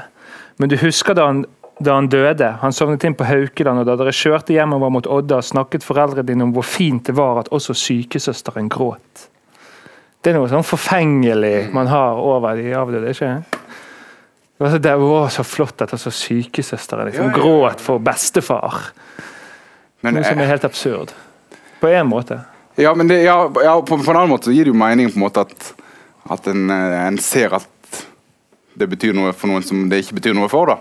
[0.59, 1.45] men du husker da han,
[1.81, 2.53] da han døde?
[2.63, 6.47] Han sovnet inn på Haukeland, og da dere kjørte hjemover mot Odda, snakket foreldrene dine
[6.47, 9.29] om hvor fint det var at også sykesøsteren gråt.
[10.25, 13.59] Det er noe sånn forfengelig man har over de avdøde, ikke sant?
[14.55, 17.43] Det var så- Det var så flott at også sykesøsteren liksom Ja, ja, ja.
[17.43, 18.93] gråt for bestefar.
[20.03, 21.13] Men, Noe som er eh, helt absurd.
[21.81, 22.41] På én måte.
[22.77, 25.09] ja, men det, ja, ja, på, på en annen måte så gir det jo mening
[25.11, 25.75] på en måte at,
[26.31, 27.67] at en, eh, en ser at
[28.77, 30.67] det betyr noe for noen som det ikke betyr noe for.
[30.67, 30.79] da.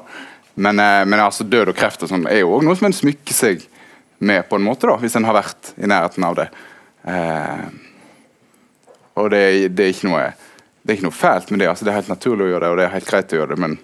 [0.55, 2.97] Men, eh, men altså død og kreft og sånn er jo også noe som en
[2.97, 3.63] smykker seg
[4.23, 6.49] med, på en måte, da, hvis en har vært i nærheten av det.
[7.09, 7.63] Eh,
[9.19, 9.43] og det,
[9.77, 10.27] det, er noe,
[10.81, 11.71] det er ikke noe fælt med det.
[11.71, 13.55] altså Det er helt naturlig å gjøre det, og det er helt greit å gjøre
[13.55, 13.75] det, men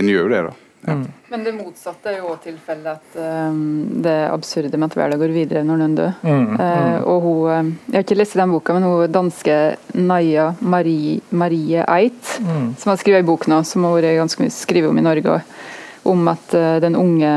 [0.00, 0.69] en gjør jo det, da.
[0.82, 5.34] Men det motsatte er jo òg tilfellet at um, det absurde med at verden går
[5.34, 6.14] videre når noen dør.
[6.24, 9.58] Eh, og hun, eh, Jeg har ikke lest den boka, men hun danske
[10.00, 14.54] Naya Marie, Marie Eit, som har skrevet en bok nå, som har vært ganske mye
[14.54, 17.34] skrevet om i Norge, og om at uh, den unge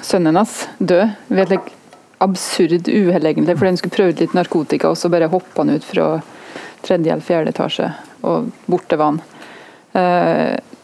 [0.00, 1.74] sønnen hans dør ved et like,
[2.24, 5.76] absurd uhell, egentlig, fordi han skulle prøve ut litt narkotika, og så bare hoppa han
[5.76, 6.08] ut fra
[6.82, 7.92] tredje eller fjerde etasje,
[8.26, 9.20] og borte var han.
[9.98, 10.77] Eh,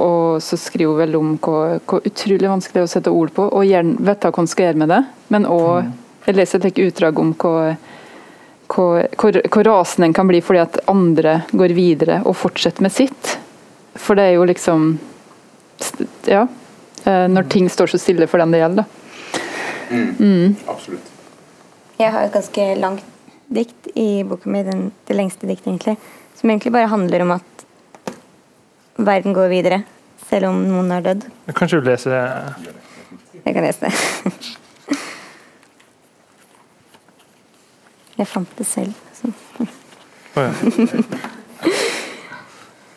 [0.00, 3.32] og så skriver hun vel om hvor, hvor utrolig vanskelig det er å sette ord
[3.36, 5.02] på, og gjerne vite hva hun skal gjøre med det.
[5.34, 5.90] Men òg
[6.26, 7.72] Jeg leser et utdrag om hvor,
[8.70, 12.94] hvor, hvor, hvor rasende en kan bli fordi at andre går videre og fortsetter med
[12.94, 13.32] sitt.
[13.98, 14.98] For det er jo liksom
[16.30, 16.46] Ja.
[17.04, 18.84] eh, Når ting står så stille for den det gjelder, da.
[20.70, 21.08] Absolutt.
[21.98, 23.02] Jeg har et ganske langt
[23.52, 25.96] dikt i boka mi, den, det lengste diktet egentlig,
[26.38, 27.64] som egentlig bare handler om at
[29.06, 29.82] verden går videre,
[30.28, 31.28] selv om noen er dødd.
[31.58, 32.22] Kanskje du lese det?
[33.42, 33.92] Jeg kan lese det.
[38.20, 38.92] Jeg fant det selv.
[39.16, 39.32] Så.
[40.36, 40.52] Å ja.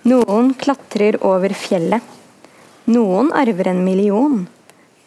[0.06, 2.14] Noen klatrer over fjellet.
[2.91, 4.43] Noen arver en million.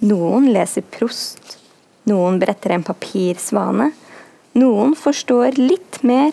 [0.03, 1.59] Noen leser Prost.
[2.11, 3.93] Noen bretter en papirsvane.
[4.59, 6.33] Noen forstår litt mer.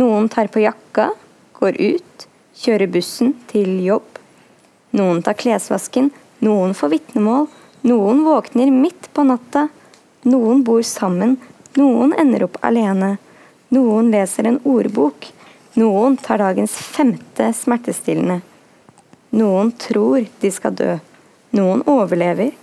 [0.00, 1.10] Noen tar på jakka,
[1.60, 2.25] går ut,
[2.56, 4.06] kjører bussen til jobb.
[4.96, 6.10] Noen tar klesvasken,
[6.44, 7.48] noen får vitnemål.
[7.86, 9.68] Noen våkner midt på natta.
[10.26, 11.36] Noen bor sammen,
[11.78, 13.16] noen ender opp alene.
[13.74, 15.28] Noen leser en ordbok.
[15.76, 18.40] Noen tar dagens femte smertestillende.
[19.36, 20.94] Noen tror de skal dø.
[21.56, 22.54] Noen overlever.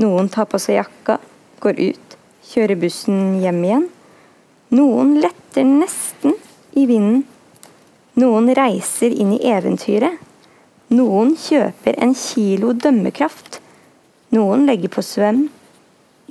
[0.00, 1.18] Noen tar på seg jakka,
[1.60, 2.14] går ut,
[2.50, 3.88] kjører bussen hjem igjen.
[4.72, 6.36] Noen letter nesten
[6.72, 7.24] i vinden.
[8.20, 10.18] Noen reiser inn i eventyret.
[10.90, 13.60] Noen kjøper en kilo dømmekraft.
[14.34, 15.44] Noen legger på svøm.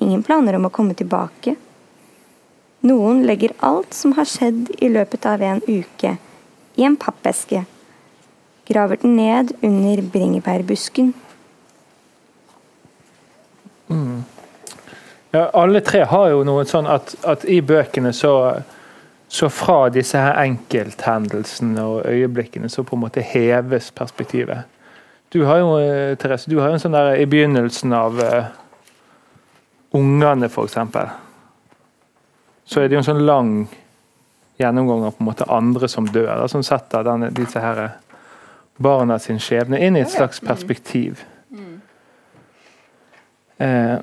[0.04, 1.56] Ingen planer om å komme tilbake.
[2.88, 6.14] Noen legger alt som har skjedd i løpet av en uke,
[6.80, 7.66] i en pappeske.
[8.70, 11.14] Graver den ned under bringebærbusken.
[15.32, 18.34] Ja, alle tre har jo noe sånn at, at i bøkene så,
[19.30, 24.66] så fra disse her enkelthendelsene og øyeblikkene så på en måte heves perspektivet.
[25.34, 28.48] Du har jo, eh, Therese, du har jo en sånn der i begynnelsen av uh,
[29.94, 30.78] ungene, f.eks.
[32.66, 33.52] Så er det jo en sånn lang
[34.58, 37.84] gjennomgang av på en måte andre som dør, da, som setter denne, disse her
[38.82, 41.22] barna sin skjebne inn i et slags perspektiv.
[43.60, 44.00] Uh,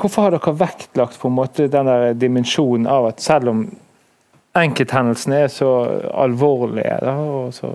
[0.00, 3.64] hvorfor har dere vektlagt på en måte den der dimensjonen av at selv om
[4.56, 5.70] enkelthendelsene er så
[6.16, 7.72] alvorlige da, og så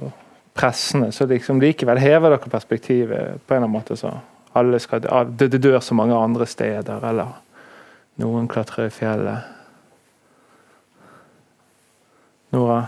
[0.55, 4.13] pressende, så liksom likevel hever dere perspektivet på en eller annen måte, så
[4.55, 5.03] alle skal,
[5.35, 7.35] det, dør så mange andre steder, eller
[8.23, 9.51] noen klatrer i fjellet.
[12.55, 12.85] Nora?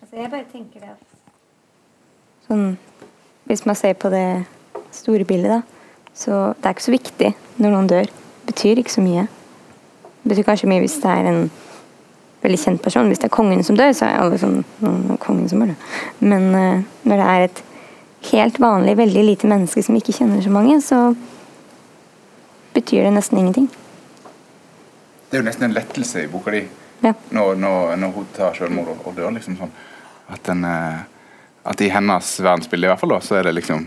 [0.00, 1.16] Altså, jeg bare tenker det at
[2.48, 2.76] sånn,
[3.46, 4.46] Hvis man ser på det
[4.90, 5.75] store bildet, da,
[6.16, 8.08] så det er ikke så viktig når noen dør.
[8.08, 9.26] Det betyr ikke så mye.
[10.22, 11.46] Det betyr kanskje mye hvis det er en
[12.42, 13.08] veldig kjent person.
[13.10, 15.74] Hvis det er kongen som dør, så er alle sånn «Å, kongen som dør.
[16.24, 17.62] Men uh, når det er et
[18.32, 21.00] helt vanlig, veldig lite menneske som ikke kjenner så mange, så
[22.76, 23.68] betyr det nesten ingenting.
[25.26, 26.66] Det er jo nesten en lettelse i boka di
[27.04, 27.12] Ja.
[27.28, 29.30] når, når, når hun tar selvmord og, og dør.
[29.36, 29.72] liksom sånn
[30.32, 31.02] at, den, eh,
[31.68, 33.84] at i hennes verdensbilde i hvert fall da, så er det liksom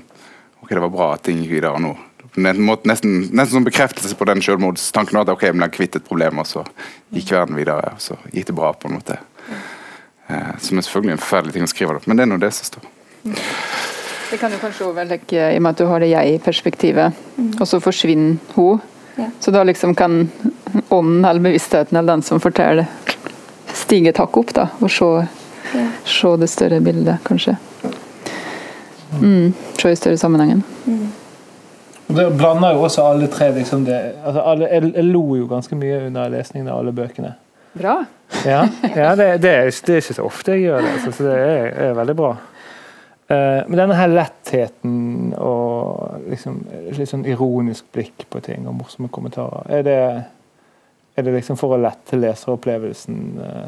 [0.61, 1.93] Ok, det var bra at ting gikk videre nå.
[2.35, 5.17] Nesten, nesten som bekreftelse på den selvmordstanken.
[5.21, 6.63] At ok, jeg ble kvitt et problem, og så
[7.15, 7.95] gikk verden videre.
[7.95, 9.17] Og så gikk det bra, på en måte.
[10.29, 12.51] Eh, som er selvfølgelig en forferdelig ting å skrive, opp, men det er nå det
[12.53, 12.89] som står.
[14.29, 17.21] Det kan jo kanskje overlegge i og med at du har det jeg-perspektivet,
[17.57, 18.83] og så forsvinner hun.
[19.41, 20.29] Så da liksom kan
[20.93, 22.85] ånden eller bevisstheten eller den som forteller,
[23.73, 25.09] stige et hakk opp da, og se,
[26.07, 27.57] se det større bildet, kanskje.
[29.17, 30.61] Mm, se i større sammenhengen.
[30.85, 31.18] Og
[32.09, 35.77] Det blander jo også alle tre liksom det, altså alle, jeg, jeg lo jo ganske
[35.77, 37.35] mye under lesningen av alle bøkene.
[37.77, 37.99] Bra.
[38.45, 38.63] Ja,
[38.95, 41.35] ja det, det, er, det er ikke så ofte jeg gjør det, så, så det
[41.37, 42.31] er, er veldig bra.
[43.29, 46.63] Uh, men denne her lettheten og liksom,
[46.97, 49.99] litt sånn ironisk blikk på ting og morsomme kommentarer, er det,
[51.13, 53.67] er det liksom for å lette leseropplevelsen uh,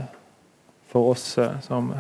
[0.90, 1.94] for oss uh, som,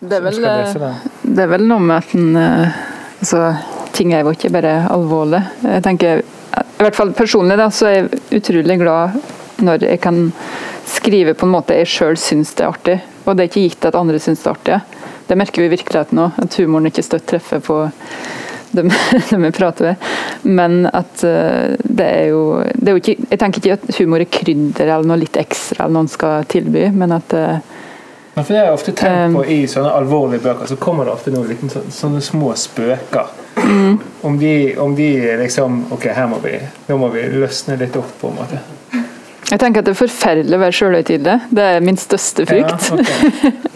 [0.00, 0.98] Det er som skal lese den?
[1.30, 3.44] det er vel noe med at den altså,
[3.98, 5.40] Ting er jo ikke bare alvorlig.
[5.64, 9.18] Jeg tenker, i hvert fall Personlig da, så er jeg utrolig glad
[9.66, 10.28] når jeg kan
[10.88, 12.98] skrive på en måte jeg sjøl syns det er artig.
[13.26, 14.78] Og det er ikke gitt at andre syns det er artig.
[15.28, 17.80] Det merker vi i virkeligheten òg, at humoren ikke støtt treffer på
[18.76, 18.92] dem,
[19.30, 20.06] dem vi prater med.
[20.46, 22.44] Men at eh, det er jo,
[22.74, 25.84] det er jo ikke, Jeg tenker ikke at humor er krydder eller noe litt ekstra
[25.84, 27.58] eller noen skal tilby, men at eh,
[28.38, 31.10] Men for det har jeg ofte tenkt på I sånne alvorlige bøker så kommer det
[31.10, 33.32] ofte noen liten, sånne, sånne små spøker.
[34.22, 35.08] Om, de, om de
[35.40, 36.52] liksom Ok, her må vi,
[36.86, 38.60] nå må vi løsne litt opp, på en måte.
[39.48, 41.34] Jeg tenker at det er forferdelig å være sjølhøytidelig.
[41.58, 42.92] Det er min største frykt.
[42.92, 43.66] Ja, ok.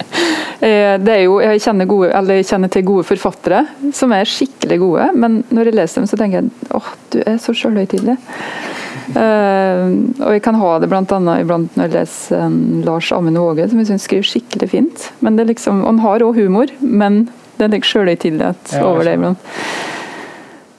[0.63, 3.65] Eh, Det jo, jeg, kjenner gode, eller jeg kjenner til gode forfattere
[3.99, 7.41] som er skikkelig gode, men når jeg leser dem, så tenker jeg åh, du er
[7.43, 8.15] så sjølhøytidelig.
[9.11, 9.83] Eh,
[10.23, 13.69] og jeg kan ha det blant annet iblant når jeg leser en Lars Amund Våge,
[13.71, 15.07] som jeg syns skriver skikkelig fint.
[15.21, 17.27] Men det er liksom, Han har òg humor, men
[17.59, 19.53] det er sjølhøytidelighet Ja, over det iblant.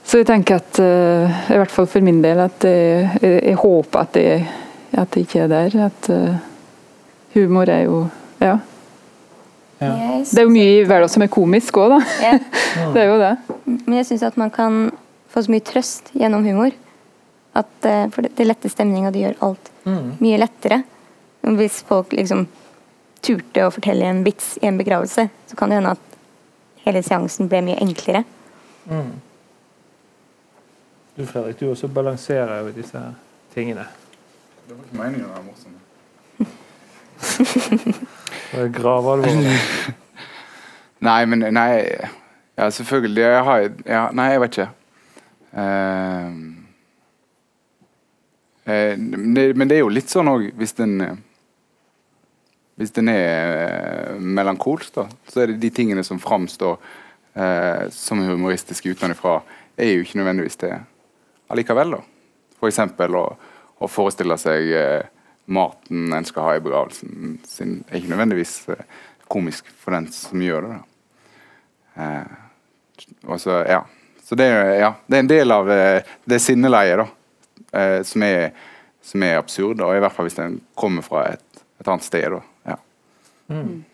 [0.04, 3.56] Så jeg tenker at, uh, i hvert fall for min del, at jeg, jeg, jeg
[3.56, 4.26] håper at det,
[4.92, 5.78] at det ikke er der.
[5.86, 6.36] At uh,
[7.34, 8.06] humor er jo
[8.40, 8.58] Ja.
[9.80, 9.90] Ja.
[10.22, 11.98] Det er jo mye i verden som er komisk òg, da.
[12.22, 12.36] Ja.
[12.94, 13.32] Det er jo det.
[13.66, 14.86] Men jeg syns at man kan
[15.32, 16.72] få så mye trøst gjennom humor.
[17.54, 20.14] At, eh, for det, det letter stemninga, det gjør alt Mm.
[20.20, 20.82] mye lettere.
[21.44, 22.46] Hvis folk liksom
[23.22, 26.18] turte å fortelle en vits i en begravelse, så kan det hende at
[26.86, 28.24] hele seansen ble mye enklere.
[28.88, 29.12] Mm.
[31.16, 33.00] Du Fredrik, du også balanserer jo disse
[33.54, 33.84] tingene.
[34.66, 35.70] Det var ikke meningen å være morsom.
[38.52, 39.52] Det er gravalvorlig.
[41.04, 41.70] Nei, men Nei,
[42.56, 43.22] ja, selvfølgelig.
[43.22, 44.68] Jeg har ja, Nei, jeg vet ikke.
[45.54, 46.63] Ehm, eh,
[48.64, 51.16] men det, er jo litt sånn òg, hvis den eh,
[52.74, 56.80] Hvis den er eh, melankolsk, da, så er det de tingene som framstår
[57.38, 59.36] eh, som humoristiske utenfra,
[59.76, 60.72] er jo ikke nødvendigvis det
[61.54, 61.94] allikevel.
[61.94, 62.00] da.
[62.64, 63.24] Eksempel å,
[63.78, 65.06] å forestille seg eh,
[65.46, 68.86] maten en skal ha i begravelsen sin, er ikke nødvendigvis eh,
[69.28, 70.78] komisk for den som gjør det.
[70.78, 70.82] da.
[72.04, 72.40] Eh,
[73.28, 73.82] og så, ja.
[74.24, 74.48] så det,
[74.80, 77.08] ja, det er en del av eh, det sinneleiet da,
[77.74, 78.50] eh, som, er,
[79.02, 82.30] som er absurd, og i hvert fall hvis den kommer fra et, et annet sted.
[82.36, 82.40] Da.
[82.72, 82.76] Ja.
[83.54, 83.84] Mm.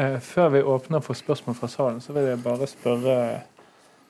[0.00, 3.16] Eh, før vi åpner for spørsmål fra salen, så vil jeg bare spørre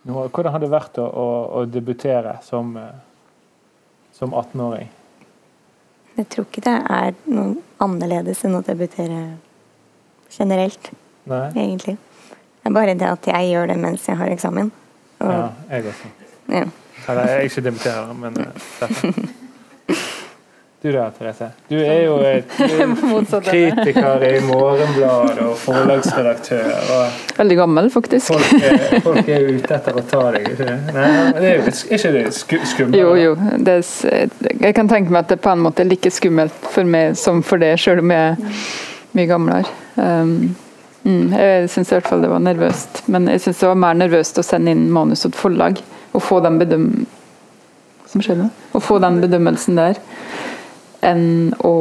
[0.07, 1.27] noe, hvordan har det vært å, å,
[1.59, 2.93] å debutere som, eh,
[4.15, 4.91] som 18-åring?
[6.19, 9.23] Jeg tror ikke det er noe annerledes enn å debutere
[10.33, 10.91] generelt,
[11.29, 11.47] Nei?
[11.57, 11.97] egentlig.
[12.63, 14.69] Det er bare det at jeg gjør det mens jeg har eksamen.
[15.23, 16.11] Og, Ja, jeg også.
[16.53, 16.67] ja.
[17.09, 19.15] Eller jeg er ikke debuterer, men uh.
[20.83, 21.47] Du da, Therese.
[21.69, 26.73] Du er jo et er kritiker i Morgenbladet og forlagsredaktør.
[26.97, 28.33] og Veldig gammel, faktisk.
[28.33, 30.75] Folk er, folk er ute etter å ta deg, ikke det?
[30.97, 31.05] Nei,
[31.37, 32.99] det er jo ikke det skummelt?
[32.99, 33.37] Jo, jo.
[33.63, 36.83] Det er, jeg kan tenke meg at det på en måte er like skummelt for
[36.97, 38.67] meg som for det, selv om jeg er
[39.15, 39.79] mye gamlere.
[39.95, 40.35] Um,
[41.03, 43.03] Mm, jeg syns i hvert fall det var nervøst.
[43.11, 45.81] Men jeg syns det var mer nervøst å sende inn manus til et forlag
[46.13, 46.89] og få den bedøm...
[48.13, 48.51] Som skjedde?
[48.77, 49.97] Å få den bedømmelsen der,
[51.01, 51.73] enn å,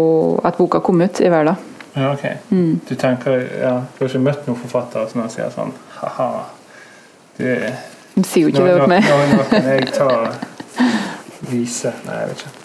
[0.47, 1.59] at boka kom ut i verden.
[1.93, 2.23] Ja, ok.
[2.49, 2.79] Mm.
[2.87, 6.29] Du tenker ja, Du har ikke møtt noen forfatter som sier sånn Ha-ha.
[7.35, 9.09] Du De sier jo ikke det til meg.
[9.33, 10.07] nå kan jeg ta
[11.49, 12.57] Vise Nei, jeg vet ikke.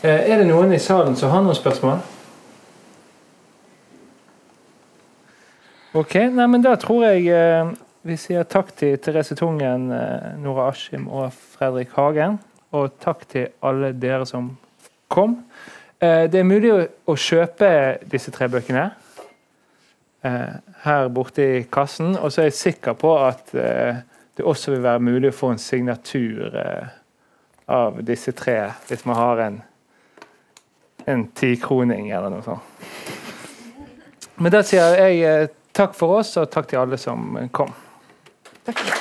[0.00, 2.00] Eh, er det noen i salen som har noen spørsmål?
[6.00, 7.72] Ok, nei, men da tror jeg eh,
[8.02, 12.38] vi sier takk til Therese Tungen, eh, Nora Askim og Fredrik Hagen.
[12.72, 14.56] Og takk til alle dere som
[15.08, 15.44] kom.
[16.00, 18.86] Eh, det er mulig å, kjøpe disse tre bøkene
[20.24, 22.16] eh, her borte i kassen.
[22.16, 25.60] Og så er jeg sikker på at det også vil være mulig å få en
[25.60, 26.56] signatur
[27.68, 29.60] av disse tre hvis man har en
[31.08, 32.60] en tikroning eller noe sånt.
[34.36, 37.72] Men da sier jeg takk for oss, og takk til alle som kom.
[38.72, 38.99] Takk.